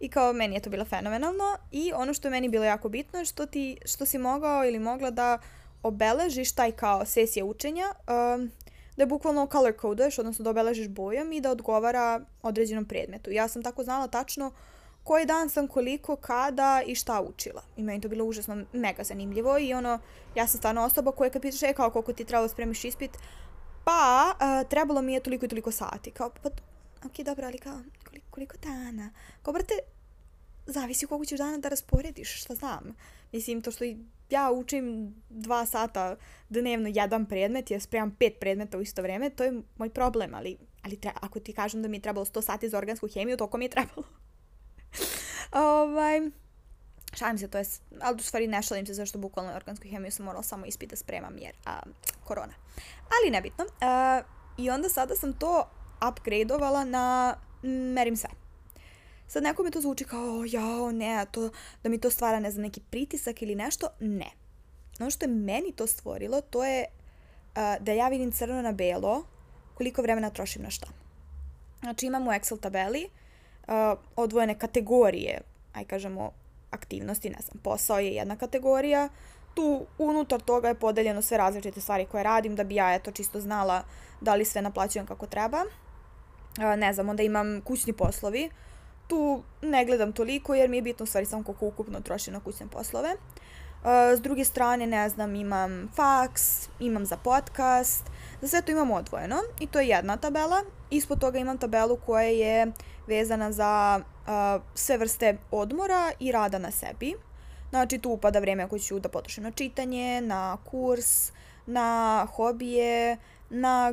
[0.00, 3.18] I kao meni je to bilo fenomenalno i ono što je meni bilo jako bitno
[3.18, 5.38] je što, ti, što si mogao ili mogla da
[5.82, 8.50] obeležiš taj kao sesija učenja um,
[9.00, 13.30] da je bukvalno color codeš, odnosno da obeležiš bojom i da odgovara određenom predmetu.
[13.30, 14.52] Ja sam tako znala tačno
[15.04, 17.62] koji dan sam koliko, kada i šta učila.
[17.76, 19.98] I meni to bilo užasno mega zanimljivo i ono,
[20.34, 23.10] ja sam stvarno osoba koja kad pitaš, e, kao koliko ti trebalo da spremiš ispit,
[23.84, 26.10] pa uh, trebalo mi je toliko i toliko sati.
[26.10, 26.50] Kao, pa,
[27.04, 29.10] ok, dobro, ali kao, koliko, koliko dana?
[29.42, 29.74] Kao, brate,
[30.66, 32.96] zavisi koliko ćeš dana da rasporediš, šta znam.
[33.32, 33.84] Mislim, to što
[34.30, 36.16] ja učim dva sata
[36.48, 40.56] dnevno jedan predmet, ja spremam pet predmeta u isto vreme, to je moj problem, ali,
[40.82, 43.58] ali tre, ako ti kažem da mi je trebalo 100 sati za organsku hemiju, toliko
[43.58, 44.06] mi je trebalo.
[45.52, 46.20] ovaj,
[47.14, 47.64] šalim se, to je,
[48.00, 50.96] ali u stvari ne šalim se zašto bukvalno organsku hemiju sam morala samo ispit da
[50.96, 51.80] spremam jer a,
[52.24, 52.52] korona.
[53.20, 53.64] Ali nebitno.
[53.80, 54.22] A,
[54.58, 55.64] I onda sada sam to
[56.10, 58.30] upgradeovala na merim sve.
[59.30, 61.50] Sad nekome to zvuči kao, jao, ne, to,
[61.82, 63.88] da mi to stvara, ne znam, neki pritisak ili nešto.
[64.00, 64.30] Ne.
[65.00, 69.24] Ono što je meni to stvorilo, to je uh, da ja vidim crno na belo
[69.74, 70.86] koliko vremena trošim na šta.
[71.80, 73.74] Znači imam u Excel tabeli uh,
[74.16, 75.40] odvojene kategorije,
[75.72, 76.32] aj kažemo,
[76.70, 79.08] aktivnosti, ne znam, posao je jedna kategorija,
[79.54, 83.40] tu unutar toga je podeljeno sve različite stvari koje radim, da bi ja eto čisto
[83.40, 83.82] znala
[84.20, 85.64] da li sve naplaćujem kako treba.
[86.58, 88.50] Uh, ne znam, onda imam kućni poslovi,
[89.10, 92.40] tu ne gledam toliko jer mi je bitno u stvari samo koliko ukupno trošim na
[92.40, 93.08] kućne poslove.
[93.10, 98.04] Uh, s druge strane, ne znam, imam faks, imam za podcast,
[98.40, 100.62] za sve to imam odvojeno i to je jedna tabela.
[100.90, 102.72] Ispod toga imam tabelu koja je
[103.06, 107.14] vezana za uh, sve vrste odmora i rada na sebi.
[107.70, 111.32] Znači tu upada vreme koje ću da potrošim na čitanje, na kurs,
[111.66, 113.16] na hobije,
[113.50, 113.92] na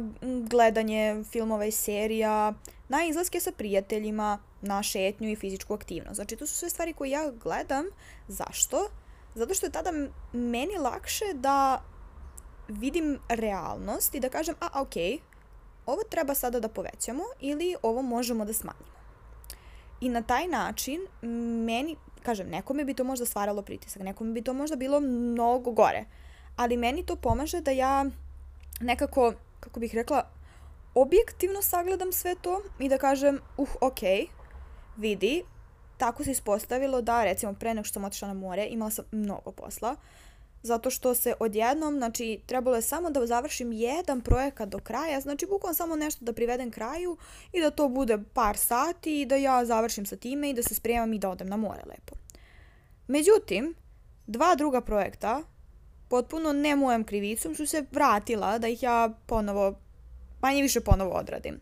[0.49, 2.53] gledanje filmova i serija,
[2.89, 6.15] na izlaske sa prijateljima, na šetnju i fizičku aktivnost.
[6.15, 7.85] Znači, to su sve stvari koje ja gledam.
[8.27, 8.89] Zašto?
[9.35, 9.91] Zato što je tada
[10.33, 11.81] meni lakše da
[12.67, 14.93] vidim realnost i da kažem, a, ok,
[15.85, 18.97] ovo treba sada da povećamo ili ovo možemo da smanjimo.
[20.01, 21.01] I na taj način
[21.65, 26.05] meni, kažem, nekome bi to možda stvaralo pritisak, nekome bi to možda bilo mnogo gore,
[26.55, 28.05] ali meni to pomaže da ja
[28.79, 30.29] nekako, kako bih rekla,
[30.93, 33.99] objektivno sagledam sve to i da kažem, uh, ok,
[34.97, 35.43] vidi,
[35.97, 39.51] tako se ispostavilo da, recimo, pre nego što sam otišla na more, imala sam mnogo
[39.51, 39.95] posla,
[40.63, 45.45] zato što se odjednom, znači, trebalo je samo da završim jedan projekat do kraja, znači,
[45.45, 47.17] bukvalno samo nešto da privedem kraju
[47.53, 50.75] i da to bude par sati i da ja završim sa time i da se
[50.75, 52.15] spremam i da odem na more lepo.
[53.07, 53.75] Međutim,
[54.27, 55.41] dva druga projekta,
[56.09, 59.79] potpuno ne mojom krivicom, su se vratila da ih ja ponovo,
[60.41, 61.59] manje više ponovo odradim.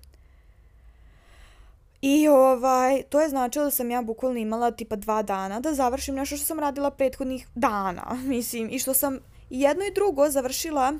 [2.08, 6.16] I ovaj, to je značilo da sam ja bukvalno imala tipa dva dana da završim
[6.16, 10.94] nešto što sam radila prethodnih dana, mislim, i što sam jedno i drugo završila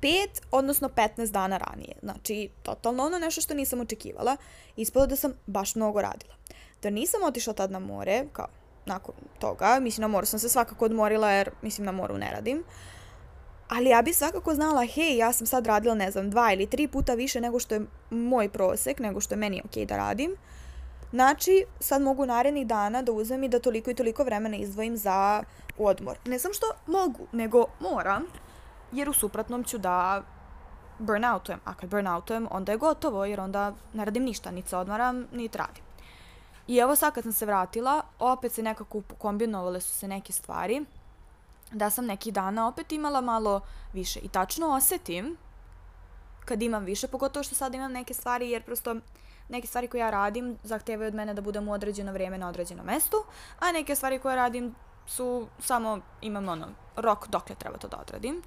[0.00, 1.94] pet, odnosno 15 dana ranije.
[2.02, 4.36] Znači, totalno ono nešto što nisam očekivala.
[4.76, 6.34] Ispalo da sam baš mnogo radila.
[6.82, 8.46] Da nisam otišla tad na more, kao
[8.84, 12.64] nakon toga, mislim na moru sam se svakako odmorila jer mislim na moru ne radim,
[13.68, 16.88] ali ja bi svakako znala, hej, ja sam sad radila, ne znam, dva ili tri
[16.88, 20.36] puta više nego što je moj prosek, nego što je meni ok da radim.
[21.10, 25.42] Znači, sad mogu narednih dana da uzmem i da toliko i toliko vremena izdvojim za
[25.78, 26.18] odmor.
[26.24, 28.22] Ne znam što mogu, nego moram,
[28.92, 30.22] jer u suprotnom ću da
[30.98, 31.60] burnoutujem.
[31.64, 35.58] A kad burnoutujem, onda je gotovo, jer onda ne radim ništa, niti se odmaram, niti
[35.58, 35.84] radim.
[36.66, 40.84] I evo sad kad sam se vratila, opet se nekako kombinovale su se neke stvari
[41.72, 43.60] da sam nekih dana opet imala malo
[43.92, 44.20] više.
[44.20, 45.36] I tačno osetim
[46.44, 48.96] kad imam više, pogotovo što sad imam neke stvari, jer prosto
[49.48, 52.86] neke stvari koje ja radim zahtevaju od mene da budem u određeno vrijeme na određenom
[52.86, 53.16] mestu,
[53.58, 54.74] a neke stvari koje radim
[55.06, 58.42] su samo, imam ono, rok dokle treba to da odradim.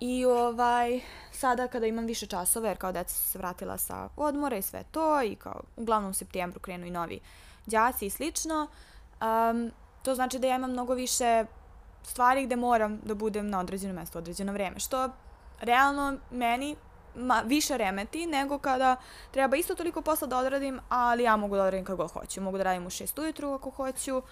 [0.00, 1.00] I ovaj,
[1.32, 4.84] sada kada imam više časova, jer kao deca su se vratila sa odmora i sve
[4.90, 7.20] to, i kao uglavnom u septembru krenu i novi
[7.66, 8.66] đaci i slično,
[9.20, 9.70] um,
[10.02, 11.44] to znači da ja imam mnogo više
[12.04, 15.08] stvari gde moram da budem na određeno mesto, određeno vreme, što
[15.60, 16.76] realno meni
[17.16, 18.96] ma, više remeti nego kada
[19.30, 22.40] treba isto toliko posla da odradim, ali ja mogu da odradim kako hoću.
[22.40, 24.22] Mogu da radim u 6 ujutru ako hoću.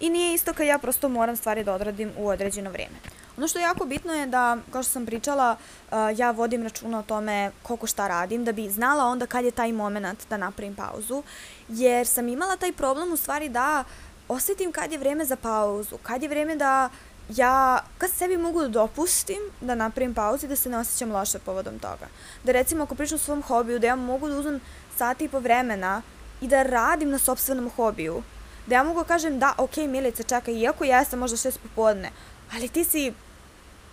[0.00, 2.94] I nije isto kad ja prosto moram stvari da odradim u određeno vreme.
[3.36, 6.98] Ono što je jako bitno je da, kao što sam pričala, uh, ja vodim računa
[6.98, 10.74] o tome koliko šta radim, da bi znala onda kad je taj moment da napravim
[10.74, 11.22] pauzu,
[11.68, 13.84] jer sam imala taj problem u stvari da
[14.30, 16.88] osetim kad je vreme za pauzu, kad je vreme da
[17.28, 21.38] ja, kad sebi mogu da dopustim da napravim pauzu i da se ne osjećam loše
[21.38, 22.08] povodom toga.
[22.44, 24.60] Da recimo ako pričam o svom hobiju, da ja mogu da uzmem
[24.96, 26.02] sati i po vremena
[26.40, 28.22] i da radim na sobstvenom hobiju.
[28.66, 32.10] Da ja mogu da kažem da, ok, Milica, čekaj, iako jesam možda šest popodne,
[32.54, 33.12] ali ti si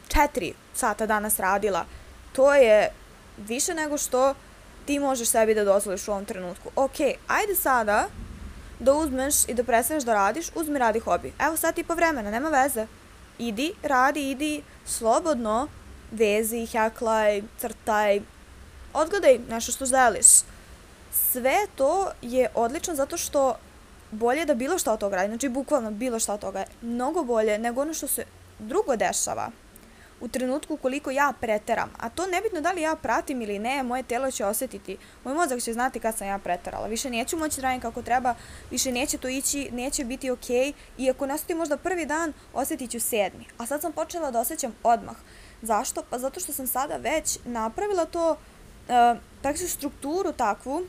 [0.07, 1.85] četiri sata danas radila.
[2.33, 2.89] To je
[3.37, 4.33] više nego što
[4.85, 6.69] ti možeš sebi da dozvoliš u ovom trenutku.
[6.75, 8.07] Ok, ajde sada
[8.79, 11.33] da uzmeš i da prestaneš da radiš, uzmi radi hobi.
[11.39, 12.87] Evo sad ti po vremena, nema veze.
[13.39, 15.67] Idi, radi, idi slobodno,
[16.11, 18.21] vezi, heklaj, crtaj,
[18.93, 20.27] odgledaj nešto što želiš.
[21.31, 23.55] Sve to je odlično zato što
[24.11, 27.23] bolje da bilo šta od toga radi, znači bukvalno bilo šta od toga je mnogo
[27.23, 28.23] bolje nego ono što se
[28.59, 29.51] drugo dešava
[30.21, 34.03] u trenutku koliko ja preteram, a to nebitno da li ja pratim ili ne, moje
[34.03, 37.61] telo će osetiti, moj mozak će znati kad sam ja preterala, više neću moći da
[37.61, 38.35] radim kako treba,
[38.71, 40.49] više neće to ići, neće biti ok,
[40.97, 44.75] i ako ne možda prvi dan, osetit ću sedmi, a sad sam počela da osjećam
[44.83, 45.15] odmah.
[45.61, 46.03] Zašto?
[46.09, 50.85] Pa zato što sam sada već napravila to, uh, takvu strukturu takvu,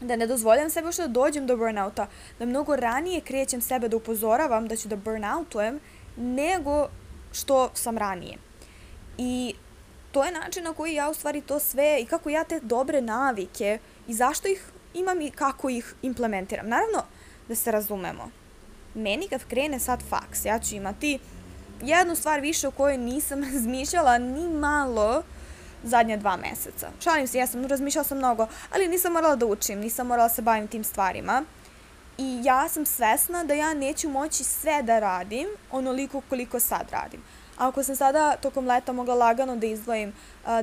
[0.00, 2.06] da ne dozvoljam sebe što da dođem do burnouta,
[2.38, 5.80] da mnogo ranije krećem sebe da upozoravam da ću da burnoutujem,
[6.16, 6.88] nego
[7.32, 8.47] što sam ranije.
[9.18, 9.54] I
[10.12, 13.00] to je način na koji ja u stvari to sve i kako ja te dobre
[13.00, 13.78] navike
[14.08, 16.68] i zašto ih imam i kako ih implementiram.
[16.68, 17.02] Naravno,
[17.48, 18.30] da se razumemo.
[18.94, 21.18] Meni kad krene sad faks, ja ću imati
[21.82, 25.22] jednu stvar više o kojoj nisam razmišljala ni malo
[25.82, 26.88] zadnje dva meseca.
[27.00, 30.34] Šalim se, ja sam razmišljala sam mnogo, ali nisam morala da učim, nisam morala da
[30.34, 31.44] se bavim tim stvarima.
[32.18, 37.22] I ja sam svesna da ja neću moći sve da radim onoliko koliko sad radim.
[37.58, 40.12] Ako sam sada tokom leta mogla lagano da izdvojim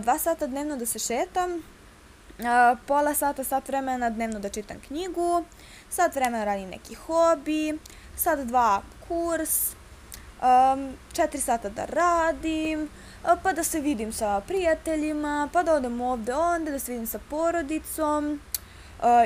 [0.01, 1.63] dva sata dnevno da se šetam,
[2.88, 5.43] pola sata, sat vremena dnevno da čitam knjigu,
[5.89, 7.77] sat vremena radim neki hobi,
[8.15, 9.75] sat dva kurs,
[11.13, 12.89] četiri sata da radim,
[13.43, 17.19] pa da se vidim sa prijateljima, pa da odem ovde onda, da se vidim sa
[17.29, 18.39] porodicom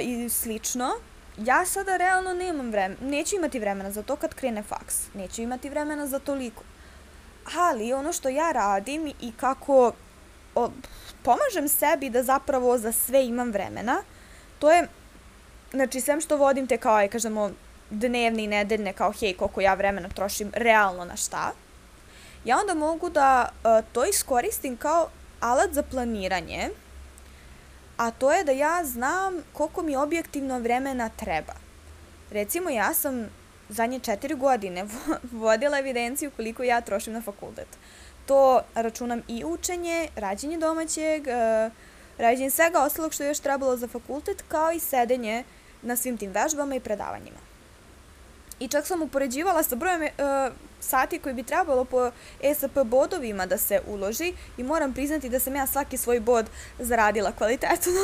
[0.02, 0.92] i slično.
[1.38, 5.70] Ja sada realno nemam vremena, neću imati vremena za to kad krene faks, neću imati
[5.70, 6.64] vremena za toliko.
[7.58, 9.94] Ali ono što ja radim i kako
[10.56, 10.70] o,
[11.24, 14.04] pomažem sebi da zapravo za sve imam vremena,
[14.60, 14.88] to je,
[15.72, 17.52] znači, sem što vodim te kao, aj kažemo,
[17.90, 21.52] dnevne i nedeljne, kao, hej, koliko ja vremena trošim realno na šta,
[22.46, 26.70] ja onda mogu da uh, to iskoristim kao alat za planiranje,
[27.98, 31.54] a to je da ja znam koliko mi objektivno vremena treba.
[32.32, 33.30] Recimo, ja sam
[33.70, 34.86] zadnje četiri godine
[35.32, 37.68] vodila evidenciju koliko ja trošim na fakultet.
[38.26, 41.72] To računam i učenje, rađenje domaćeg, uh,
[42.18, 45.44] rađenje svega ostalog što je još trebalo za fakultet, kao i sedenje
[45.82, 47.38] na svim tim vežbama i predavanjima.
[48.60, 50.10] I čak sam upoređivala sa brojem uh,
[50.80, 52.12] sati koji bi trebalo po
[52.44, 56.46] ESP bodovima da se uloži i moram priznati da sam ja svaki svoj bod
[56.80, 58.02] zaradila kvalitetno.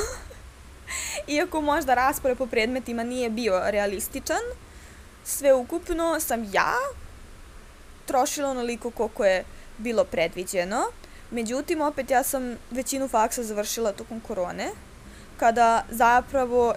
[1.35, 4.41] Iako možda raspored po predmetima nije bio realističan,
[5.25, 6.73] sve ukupno sam ja
[8.05, 9.43] trošila onoliko koliko je
[9.77, 10.83] bilo predviđeno.
[11.31, 14.69] Međutim, opet ja sam većinu faksa završila tokom korone,
[15.37, 16.73] kada zapravo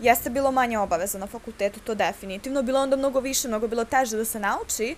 [0.00, 2.62] jeste bilo manje obaveza na fakultetu, to definitivno.
[2.62, 4.96] Bilo onda mnogo više, mnogo bilo teže da se nauči,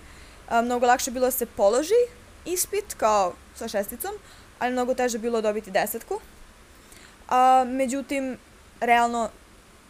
[0.63, 2.01] mnogo lakše bilo da se položi
[2.45, 4.11] ispit, kao sa šesticom,
[4.59, 6.19] ali mnogo teže bilo dobiti desetku.
[7.29, 8.37] A, međutim,
[8.79, 9.29] realno,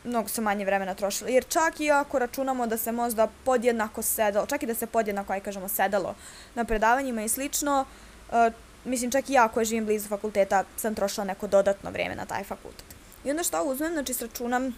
[0.04, 1.30] mnogo se manje vremena trošilo.
[1.30, 5.34] Jer čak i ako računamo da se možda podjednako sedalo, čak i da se podjednako,
[5.34, 6.16] aj kažemo, sedalo
[6.56, 7.86] na predavanjima i slično,
[8.32, 8.50] a,
[8.86, 12.44] mislim, čak i ja koja živim blizu fakulteta sam trošila neko dodatno vreme na taj
[12.44, 12.86] fakultet.
[13.24, 14.76] I onda što uzmem, znači sračunam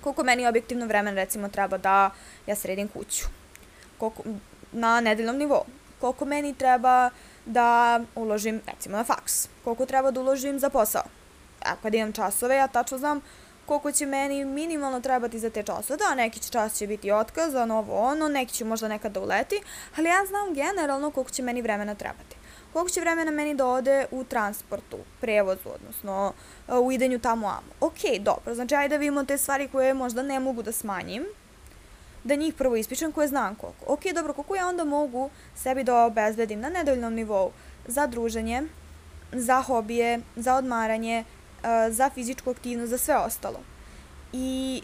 [0.00, 2.10] koliko meni objektivno vremena recimo treba da
[2.46, 3.24] ja sredim kuću.
[3.98, 4.22] Koliko,
[4.72, 5.64] na nedeljnom nivou.
[6.00, 7.10] Koliko meni treba
[7.46, 9.48] da uložim recimo na faks.
[9.64, 11.02] Koliko treba da uložim za posao.
[11.64, 13.20] A kad imam časove, ja tačno znam
[13.66, 15.96] koliko će meni minimalno trebati za te časove.
[15.96, 19.60] Da, neki čas će biti otkaz, a novo ono, neki će možda nekad da uleti,
[19.96, 22.36] ali ja znam generalno koliko će meni vremena trebati
[22.72, 26.32] koliko će vremena meni da ode u transportu, prevozu, odnosno
[26.82, 27.72] u idenju tamo amo.
[27.80, 31.24] Ok, dobro, znači ajde da vidimo te stvari koje možda ne mogu da smanjim,
[32.24, 33.92] da njih prvo ispišem koje znam koliko.
[33.92, 37.50] Ok, dobro, koliko ja onda mogu sebi da obezbedim na nedeljnom nivou
[37.86, 38.62] za druženje,
[39.32, 41.24] za hobije, za odmaranje,
[41.90, 43.60] za fizičku aktivnost, za sve ostalo.
[44.32, 44.82] I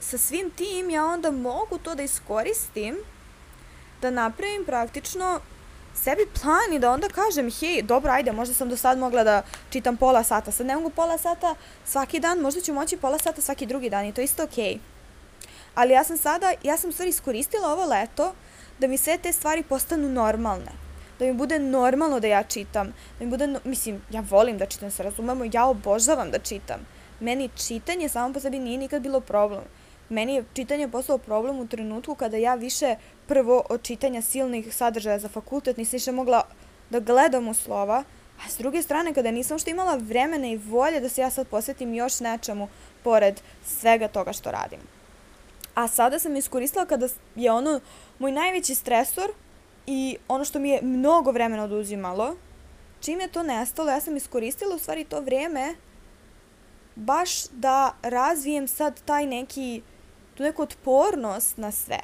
[0.00, 2.96] sa svim tim ja onda mogu to da iskoristim
[4.02, 5.40] da napravim praktično
[5.94, 9.42] sebi plan i da onda kažem, hej, dobro, ajde, možda sam do sad mogla da
[9.70, 13.40] čitam pola sata, sad ne mogu pola sata svaki dan, možda ću moći pola sata
[13.40, 14.74] svaki drugi dan i to je isto okej.
[14.74, 14.78] Okay.
[15.74, 18.34] Ali ja sam sada, ja sam stvari iskoristila ovo leto
[18.78, 20.87] da mi sve te stvari postanu normalne.
[21.18, 22.94] Da mi bude normalno da ja čitam.
[23.18, 26.86] Da mi bude, mislim, ja volim da čitam, se razumemo, ja obožavam da čitam.
[27.20, 29.62] Meni čitanje samo po sebi nije nikad bilo problem
[30.08, 35.18] meni je čitanje postalo problem u trenutku kada ja više prvo od čitanja silnih sadržaja
[35.18, 36.42] za fakultet nisam više mogla
[36.90, 38.04] da gledam u slova,
[38.46, 41.48] a s druge strane kada nisam što imala vremena i volje da se ja sad
[41.48, 42.68] posvetim još nečemu
[43.04, 44.80] pored svega toga što radim.
[45.74, 47.80] A sada sam iskoristila kada je ono
[48.18, 49.30] moj najveći stresor
[49.90, 52.36] i ono što mi je mnogo vremena oduzimalo,
[53.00, 55.74] čim je to nestalo, ja sam iskoristila u stvari to vreme
[56.94, 59.82] baš da razvijem sad taj neki
[60.34, 61.98] tu neku otpornost na sve.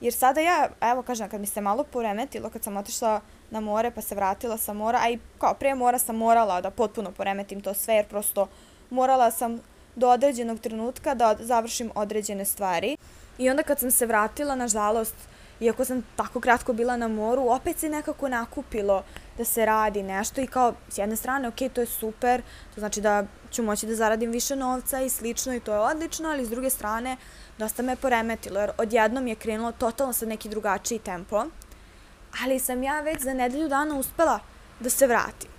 [0.00, 3.90] Jer sada ja, evo kažem, kad mi se malo poremetilo, kad sam otišla na more
[3.90, 7.60] pa se vratila sa mora, a i kao pre mora sam morala da potpuno poremetim
[7.60, 8.48] to sve, jer prosto
[8.90, 9.60] morala sam
[9.96, 12.96] do određenog trenutka da završim određene stvari.
[13.38, 15.14] I onda kad sam se vratila, nažalost,
[15.60, 19.04] iako sam tako kratko bila na moru, opet se nekako nakupilo
[19.38, 22.42] da se radi nešto i kao s jedne strane, ok, to je super,
[22.74, 26.28] to znači da ću moći da zaradim više novca i slično i to je odlično,
[26.28, 27.16] ali s druge strane,
[27.58, 31.44] dosta me poremetilo, jer odjednom je krenulo totalno sa neki drugačiji tempo,
[32.44, 34.38] ali sam ja već za nedelju dana uspela
[34.80, 35.50] da se vratim.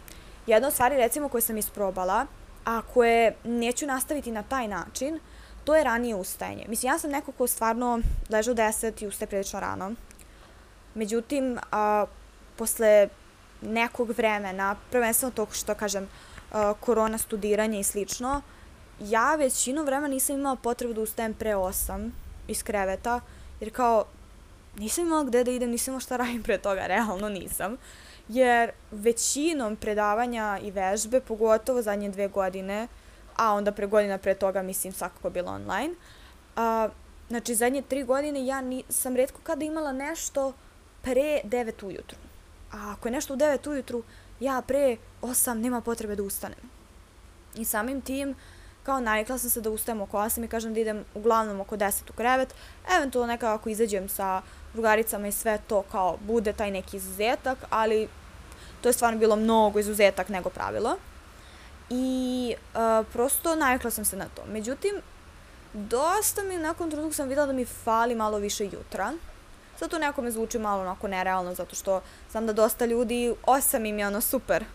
[0.47, 2.25] Jedna od stvari, recimo, koje sam isprobala,
[2.65, 5.19] a koje neću nastaviti na taj način,
[5.65, 6.65] to je ranije ustajanje.
[6.67, 7.99] Mislim, ja sam neko ko stvarno
[8.29, 9.91] leže u 10 i ustaje prilično rano.
[10.93, 12.05] Međutim, a,
[12.55, 13.09] posle
[13.61, 16.07] nekog vremena, prvenstveno to što kažem,
[16.51, 18.41] a, korona studiranje i slično,
[18.99, 22.09] ja većinu vremena nisam imala potrebu da ustajem pre 8
[22.47, 23.21] iz kreveta,
[23.59, 24.05] jer kao
[24.77, 27.77] nisam imala gde da idem, nisam imala šta radim pre toga, realno nisam.
[28.29, 32.87] Jer većinom predavanja i vežbe, pogotovo zadnje dve godine,
[33.35, 35.93] a onda pre godina pre toga mislim svakako bilo online,
[36.55, 36.89] a,
[37.27, 40.53] znači zadnje tri godine ja ni, sam redko kada imala nešto
[41.01, 42.17] pre 9 ujutru.
[42.71, 44.03] A ako je nešto u 9 ujutru,
[44.39, 46.59] ja pre 8 nema potrebe da ustanem.
[47.55, 48.35] I samim tim,
[48.83, 52.09] kao navikla sam se da ustajem oko 8 i kažem da idem uglavnom oko 10
[52.09, 52.55] u krevet.
[52.97, 54.41] Eventualno nekako ako izađem sa
[54.73, 58.07] drugaricama i sve to kao bude taj neki izuzetak, ali
[58.81, 60.97] to je stvarno bilo mnogo izuzetak nego pravilo.
[61.89, 64.41] I uh, prosto navikla sam se na to.
[64.47, 64.93] Međutim,
[65.73, 69.13] dosta mi nakon trenutka sam videla da mi fali malo više jutra.
[69.79, 73.85] Sad to nekako me zvuči malo onako nerealno, zato što znam da dosta ljudi, osam
[73.85, 74.65] im je ono super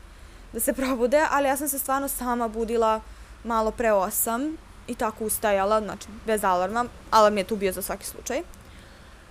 [0.52, 3.00] da se probude, ali ja sam se stvarno sama budila
[3.44, 4.56] malo pre osam
[4.86, 8.42] i tako ustajala, znači bez alarma, alarm je tu bio za svaki slučaj.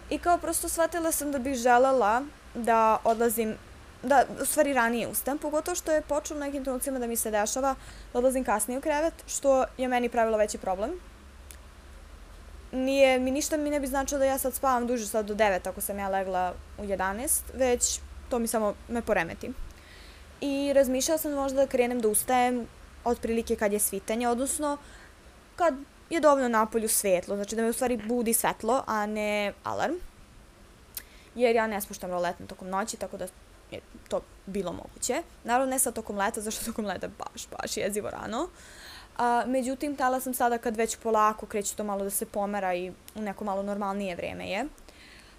[0.10, 2.22] I kao prosto shvatila sam da bih želela
[2.54, 3.56] da odlazim,
[4.04, 7.76] da u stvari ranije ustajem, pogotovo što je počelo nekim trenucima da mi se dešava
[8.14, 10.92] da odlazim kasnije u krevet, što je meni pravilo veći problem.
[12.72, 15.70] Nije, mi ništa mi ne bi značilo da ja sad spavam duže sad do 9
[15.70, 19.52] ako sam ja legla u 11, već to mi samo me poremeti.
[20.42, 22.68] I razmišljala sam možda da krenem da ustajem
[23.04, 24.78] otprilike kad je svitanje, odnosno
[25.56, 25.74] kad
[26.10, 29.96] je dovoljno napolju svetlo, znači da me u stvari budi svetlo, a ne alarm.
[31.36, 33.28] Jer ja ne spuštam roletno tokom noći, tako da
[33.72, 35.22] je to bilo moguće.
[35.44, 38.50] Naravno ne sad tokom leta, zašto tokom leta baš, baš jezivo rano.
[39.18, 42.92] A, međutim, tala sam sada kad već polako kreće to malo da se pomera i
[43.16, 44.66] u neko malo normalnije vreme je.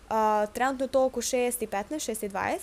[0.08, 2.58] A, trenutno je to oko 6 i 15, 6 i 20.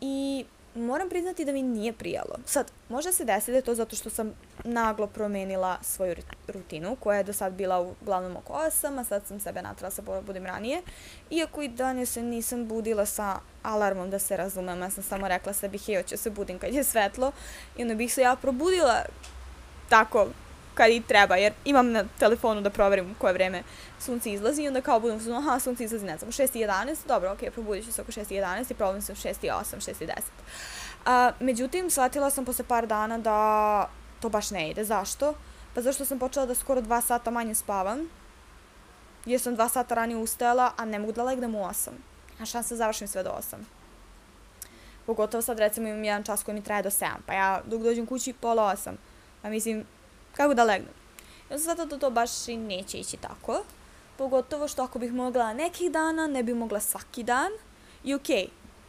[0.00, 0.44] I
[0.74, 2.38] moram priznati da mi nije prijalo.
[2.46, 4.32] Sad, možda se desi da je to zato što sam
[4.66, 6.14] naglo promenila svoju
[6.48, 10.02] rutinu, koja je do sad bila uglavnom oko 8, a sad sam sebe natrala sa
[10.02, 10.82] budim ranije.
[11.30, 15.52] Iako i danas se nisam budila sa alarmom, da se razumem, ja sam samo rekla
[15.52, 17.32] sebi, hej, hoću se budim kad je svetlo,
[17.76, 19.02] i onda bih se ja probudila
[19.88, 20.26] tako
[20.74, 23.62] kad i treba, jer imam na telefonu da proverim koje vreme
[24.00, 26.64] sunce izlazi i onda kao budem su, aha, sunce izlazi, ne znam, u 6 i
[26.64, 29.28] 11, dobro, ok, probudit ću se oko 6 i 11 i probudim se u 6
[29.42, 30.12] i 8, 6 i 10.
[31.06, 33.88] A, međutim, shvatila sam posle par dana da
[34.20, 34.84] to baš ne ide.
[34.84, 35.34] Zašto?
[35.74, 38.08] Pa zašto sam počela da skoro 2 sata manje spavam,
[39.26, 41.88] jer sam 2 sata ranije ustajala, a ne mogu da legnem u 8.
[42.40, 43.56] A šansa da završim sve do 8.
[45.06, 48.06] Pogotovo sad recimo imam jedan čas koji mi traje do 7, pa ja dok dođem
[48.06, 48.92] kući pola 8.
[49.42, 49.84] Pa mislim,
[50.36, 50.94] kako da legnem?
[51.50, 53.64] Ja sam da to baš i neće ići tako.
[54.16, 57.50] Pogotovo što ako bih mogla nekih dana, ne bih mogla svaki dan.
[58.04, 58.48] I okej, okay,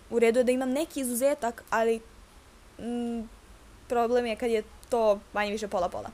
[0.09, 2.01] u redu je da imam neki izuzetak, ali
[2.79, 3.21] mm,
[3.87, 6.09] problem je kad je to manje više pola-pola.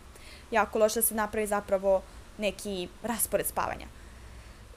[0.51, 2.01] Jako loše da se napravi zapravo
[2.38, 3.88] neki raspored spavanja.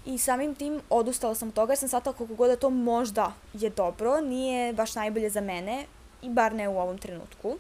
[0.07, 3.33] I samim tim odustala sam od toga jer sam shvatila koliko god da to možda
[3.53, 5.87] je dobro, nije baš najbolje za mene
[6.23, 7.57] i bar ne u ovom trenutku.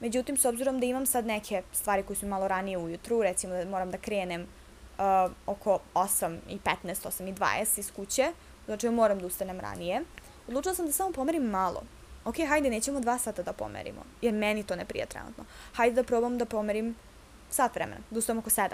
[0.00, 3.64] Međutim, s obzirom da imam sad neke stvari koje su malo ranije ujutru, recimo da
[3.64, 8.32] moram da krenem uh, oko 8 i 15, 8 i 20 iz kuće,
[8.66, 10.02] znači moram da ustanem ranije,
[10.48, 11.82] odlučila sam da samo pomerim malo.
[12.24, 15.44] Ok, hajde, nećemo dva sata da pomerimo, jer meni to ne prija trenutno.
[15.72, 16.94] Hajde da probam da pomerim
[17.50, 18.68] sat vremena, da ustanem oko 7.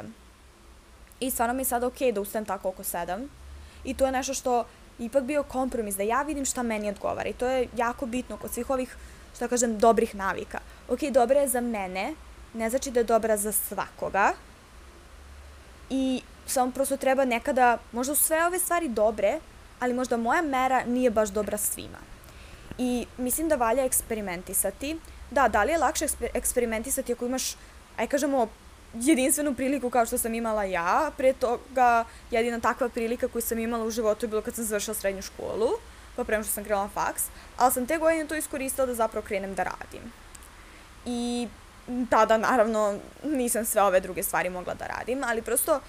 [1.20, 3.26] I stvarno mi je sada ok da ustanem tako oko 7.
[3.84, 4.64] I to je nešto što
[4.99, 7.28] ipak bio kompromis, da ja vidim šta meni odgovara.
[7.28, 8.97] I to je jako bitno kod svih ovih,
[9.36, 10.59] šta kažem, dobrih navika.
[10.88, 12.14] Ok, dobra je za mene,
[12.55, 14.32] ne znači da je dobra za svakoga.
[15.90, 19.38] I samo prosto treba nekada, možda sve ove stvari dobre,
[19.80, 22.15] ali možda moja mera nije baš dobra svima.
[22.79, 24.97] I mislim da valja eksperimentisati.
[25.31, 27.57] Da, da li je lakše eksperimentisati ako imaš,
[27.97, 28.49] aj kažemo,
[28.95, 31.11] jedinstvenu priliku kao što sam imala ja.
[31.16, 34.95] Pre toga jedina takva prilika koju sam imala u životu je bilo kad sam završila
[34.95, 35.68] srednju školu,
[36.16, 37.22] pa prema što sam krenula faks,
[37.57, 40.12] ali sam te godine to iskoristila da zapravo krenem da radim.
[41.07, 41.49] I
[42.11, 45.81] tada, naravno, nisam sve ove druge stvari mogla da radim, ali prosto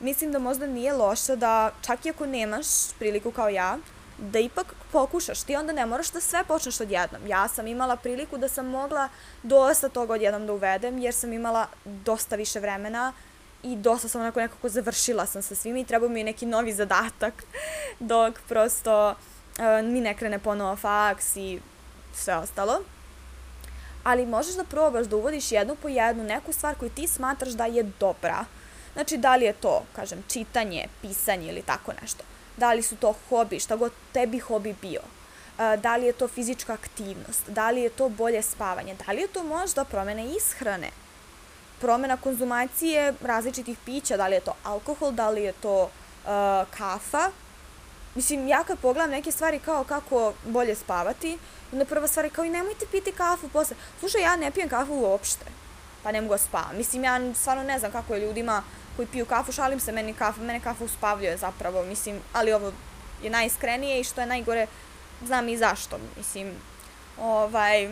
[0.00, 2.66] mislim da možda nije loše da, čak i ako nemaš
[2.98, 3.78] priliku kao ja,
[4.30, 5.42] da ipak pokušaš.
[5.42, 7.26] Ti onda ne moraš da sve počneš odjednom.
[7.26, 9.08] Ja sam imala priliku da sam mogla
[9.42, 13.12] dosta toga odjednom da uvedem, jer sam imala dosta više vremena
[13.62, 17.44] i dosta sam onako nekako završila sam sa svima i treba mi neki novi zadatak
[18.12, 21.60] dok prosto uh, mi ne krene ponovo faks i
[22.14, 22.80] sve ostalo.
[24.04, 27.66] Ali možeš da probaš da uvodiš jednu po jednu neku stvar koju ti smatraš da
[27.66, 28.44] je dobra.
[28.92, 32.24] Znači, da li je to, kažem, čitanje, pisanje ili tako nešto
[32.56, 35.00] da li su to hobi, šta god tebi hobi bio,
[35.58, 39.28] da li je to fizička aktivnost, da li je to bolje spavanje, da li je
[39.28, 40.90] to možda promena ishrane,
[41.80, 45.90] promena konzumacije različitih pića, da li je to alkohol, da li je to uh,
[46.70, 47.30] kafa.
[48.14, 51.38] Mislim, ja kad pogledam neke stvari kao kako bolje spavati,
[51.72, 53.76] onda prva stvar je kao i nemojte piti kafu posle.
[54.00, 55.44] Slušaj, ja ne pijem kafu uopšte,
[56.02, 56.76] pa ne mogu da spavam.
[56.76, 58.62] Mislim, ja stvarno ne znam kako je ljudima
[58.96, 62.72] koji piju kafu, šalim se, meni kafa, mene kafa uspavljuje zapravo, mislim, ali ovo
[63.22, 64.66] je najiskrenije i što je najgore,
[65.24, 66.52] znam i zašto, mislim,
[67.20, 67.88] ovaj,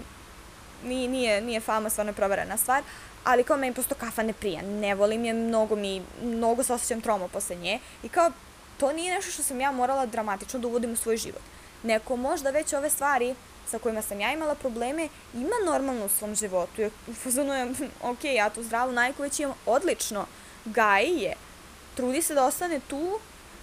[0.84, 2.82] nije, nije, nije fama stvarno proverena stvar,
[3.24, 7.00] ali kao meni prosto kafa ne prija, ne volim je, mnogo mi, mnogo se osjećam
[7.00, 8.30] tromo posle nje i kao
[8.76, 11.42] to nije nešto što sam ja morala dramatično da uvodim u svoj život.
[11.82, 13.34] Neko možda već ove stvari
[13.66, 16.90] sa kojima sam ja imala probleme ima normalno u svom životu.
[17.06, 17.72] U fazonu je,
[18.10, 20.26] ok, ja tu zdravu najku već imam odlično,
[20.64, 21.34] gaji je,
[21.94, 23.18] trudi se da ostane tu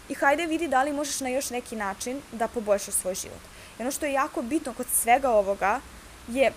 [0.10, 3.42] i hajde vidi da li možeš na još neki način da poboljšaš svoj život.
[3.80, 5.80] I ono što je jako bitno kod svega ovoga
[6.28, 6.54] je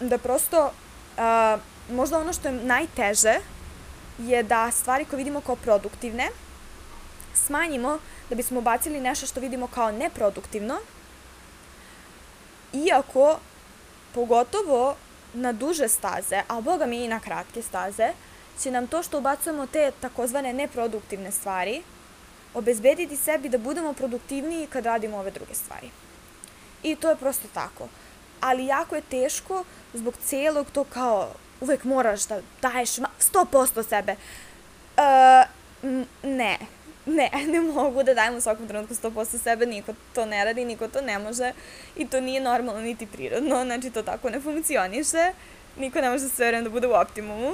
[0.00, 1.60] da prosto uh,
[1.96, 3.34] možda ono što je najteže
[4.18, 6.30] je da stvari koje vidimo kao produktivne
[7.34, 7.98] smanjimo
[8.30, 10.78] da bismo bacili nešto što vidimo kao neproduktivno,
[12.72, 13.38] iako
[14.14, 14.96] pogotovo
[15.34, 18.12] na duže staze, a boga mi i na kratke staze,
[18.60, 21.82] će nam to što ubacujemo te takozvane neproduktivne stvari
[22.54, 25.90] obezbediti sebi da budemo produktivniji kad radimo ove druge stvari.
[26.82, 27.88] I to je prosto tako.
[28.40, 31.28] Ali jako je teško zbog celog to kao
[31.60, 32.90] uvek moraš da daješ
[33.32, 34.16] 100% sebe.
[34.96, 35.48] Uh,
[36.22, 36.58] ne,
[37.06, 40.88] ne, ne mogu da dajem u svakom trenutku 100% sebe, niko to ne radi, niko
[40.88, 41.52] to ne može
[41.96, 45.32] i to nije normalno niti prirodno, znači to tako ne funkcioniše,
[45.76, 47.52] niko ne može da sve da bude u optimumu,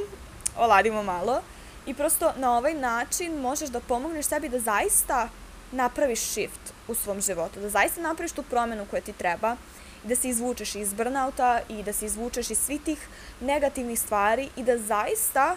[0.58, 1.42] oladimo malo
[1.86, 5.28] i prosto na ovaj način možeš da pomogneš sebi da zaista
[5.72, 9.56] napraviš shift u svom životu, da zaista napraviš tu promenu koja ti treba
[10.04, 13.08] i da se izvučeš iz burnouta i da se izvučeš iz svih tih
[13.40, 15.56] negativnih stvari i da zaista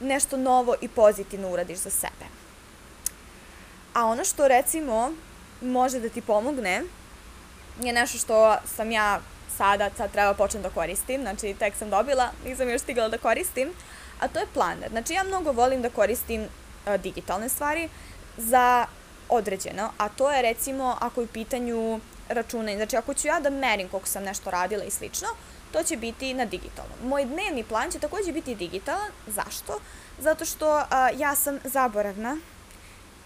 [0.00, 2.26] nešto novo i pozitivno uradiš za sebe.
[3.94, 5.12] A ono što recimo
[5.60, 6.82] može da ti pomogne
[7.82, 9.20] je nešto što sam ja
[9.60, 13.68] sada, sad treba počnem da koristim, znači tek sam dobila, nisam još stigla da koristim,
[14.20, 14.88] a to je planer.
[14.90, 17.88] Znači ja mnogo volim da koristim uh, digitalne stvari
[18.36, 18.86] za
[19.28, 23.50] određeno, a to je recimo ako je u pitanju računanje, znači ako ću ja da
[23.50, 25.28] merim koliko sam nešto radila i slično,
[25.72, 26.96] to će biti na digitalnom.
[27.04, 29.10] Moj dnevni plan će takođe biti digitalan.
[29.26, 29.78] Zašto?
[30.18, 32.36] Zato što a, ja sam zaboravna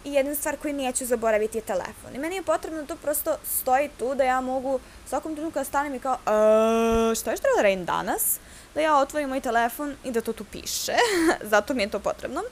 [0.04, 2.14] i jedna stvar koju neću zaboraviti je telefon.
[2.14, 5.64] I meni je potrebno da to prosto stoji tu, da ja mogu svakom trenutku da
[5.64, 8.38] stanem i kao, e, što je treba da radim danas?
[8.74, 10.96] Da ja otvorim moj telefon i da to tu piše.
[11.52, 12.42] Zato mi je to potrebno.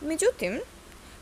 [0.00, 0.60] Međutim,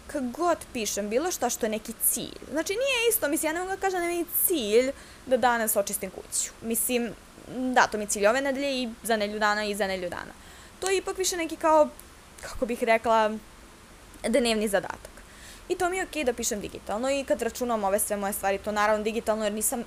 [0.06, 3.60] kad god pišem bilo šta što je neki cilj, znači nije isto, mislim, ja ne
[3.60, 4.92] mogu da kažem da je cilj
[5.26, 6.50] da danas očistim kuću.
[6.62, 7.10] Mislim,
[7.56, 10.32] da, to mi je cilj ove nedelje i za nelju dana i za nelju dana.
[10.80, 11.88] To je ipak više neki kao,
[12.40, 13.30] kako bih rekla,
[14.28, 15.19] dnevni zadatak.
[15.70, 18.32] I to mi je okej okay da pišem digitalno i kad računam ove sve moje
[18.32, 19.84] stvari, to naravno digitalno jer nisam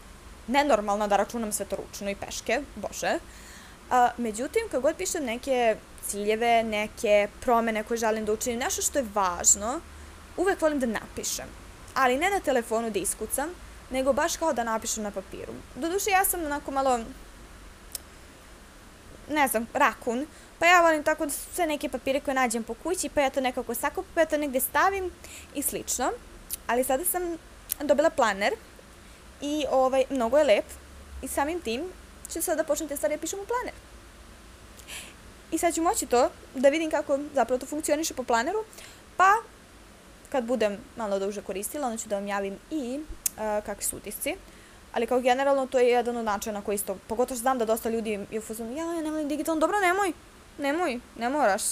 [0.48, 3.18] nenormalna da računam sve to ručno i peške, bože.
[3.90, 5.76] A, međutim, kad god pišem neke
[6.08, 9.80] ciljeve, neke promene koje želim da učinim, nešto što je važno,
[10.38, 11.48] uvek volim da napišem.
[11.94, 13.50] Ali ne na telefonu da iskucam,
[13.90, 15.54] nego baš kao da napišem na papiru.
[15.76, 17.00] Doduše, ja sam onako malo
[19.30, 20.26] ne znam, rakun,
[20.64, 23.42] pa ja volim tako da sve neke papire koje nađem po kući, pa ja to
[23.42, 25.12] nekako sakupim, pa ja to negde stavim
[25.56, 26.12] i slično.
[26.68, 27.38] Ali sada sam
[27.82, 28.54] dobila planer
[29.42, 30.66] i ovaj, mnogo je lep
[31.22, 31.82] i samim tim
[32.34, 33.74] ću sada da počnem te stvari da pišem u planer.
[35.52, 38.64] I sad ću moći to da vidim kako zapravo to funkcioniše po planeru,
[39.18, 39.34] pa
[40.30, 44.36] kad budem malo duže koristila, onda ću da vam javim i uh, kakvi su utisci
[44.94, 48.20] ali kao generalno to je jedan od načina koji isto, pogotovo znam da dosta ljudi
[48.32, 50.14] je u fazonu, ja, ja ne volim digitalno, dobro, nemoj,
[50.58, 51.64] nemoj, ne moraš.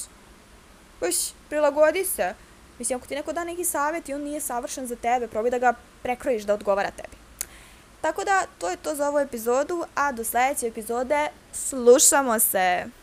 [1.01, 1.15] Uš,
[1.49, 2.33] prilagodi se.
[2.79, 5.59] Mislim, ako ti neko da neki savjet i on nije savršen za tebe, probaj da
[5.59, 5.73] ga
[6.03, 7.17] prekrojiš da odgovara tebi.
[8.01, 13.00] Tako da, to je to za ovu epizodu, a do sledeće epizode slušamo se!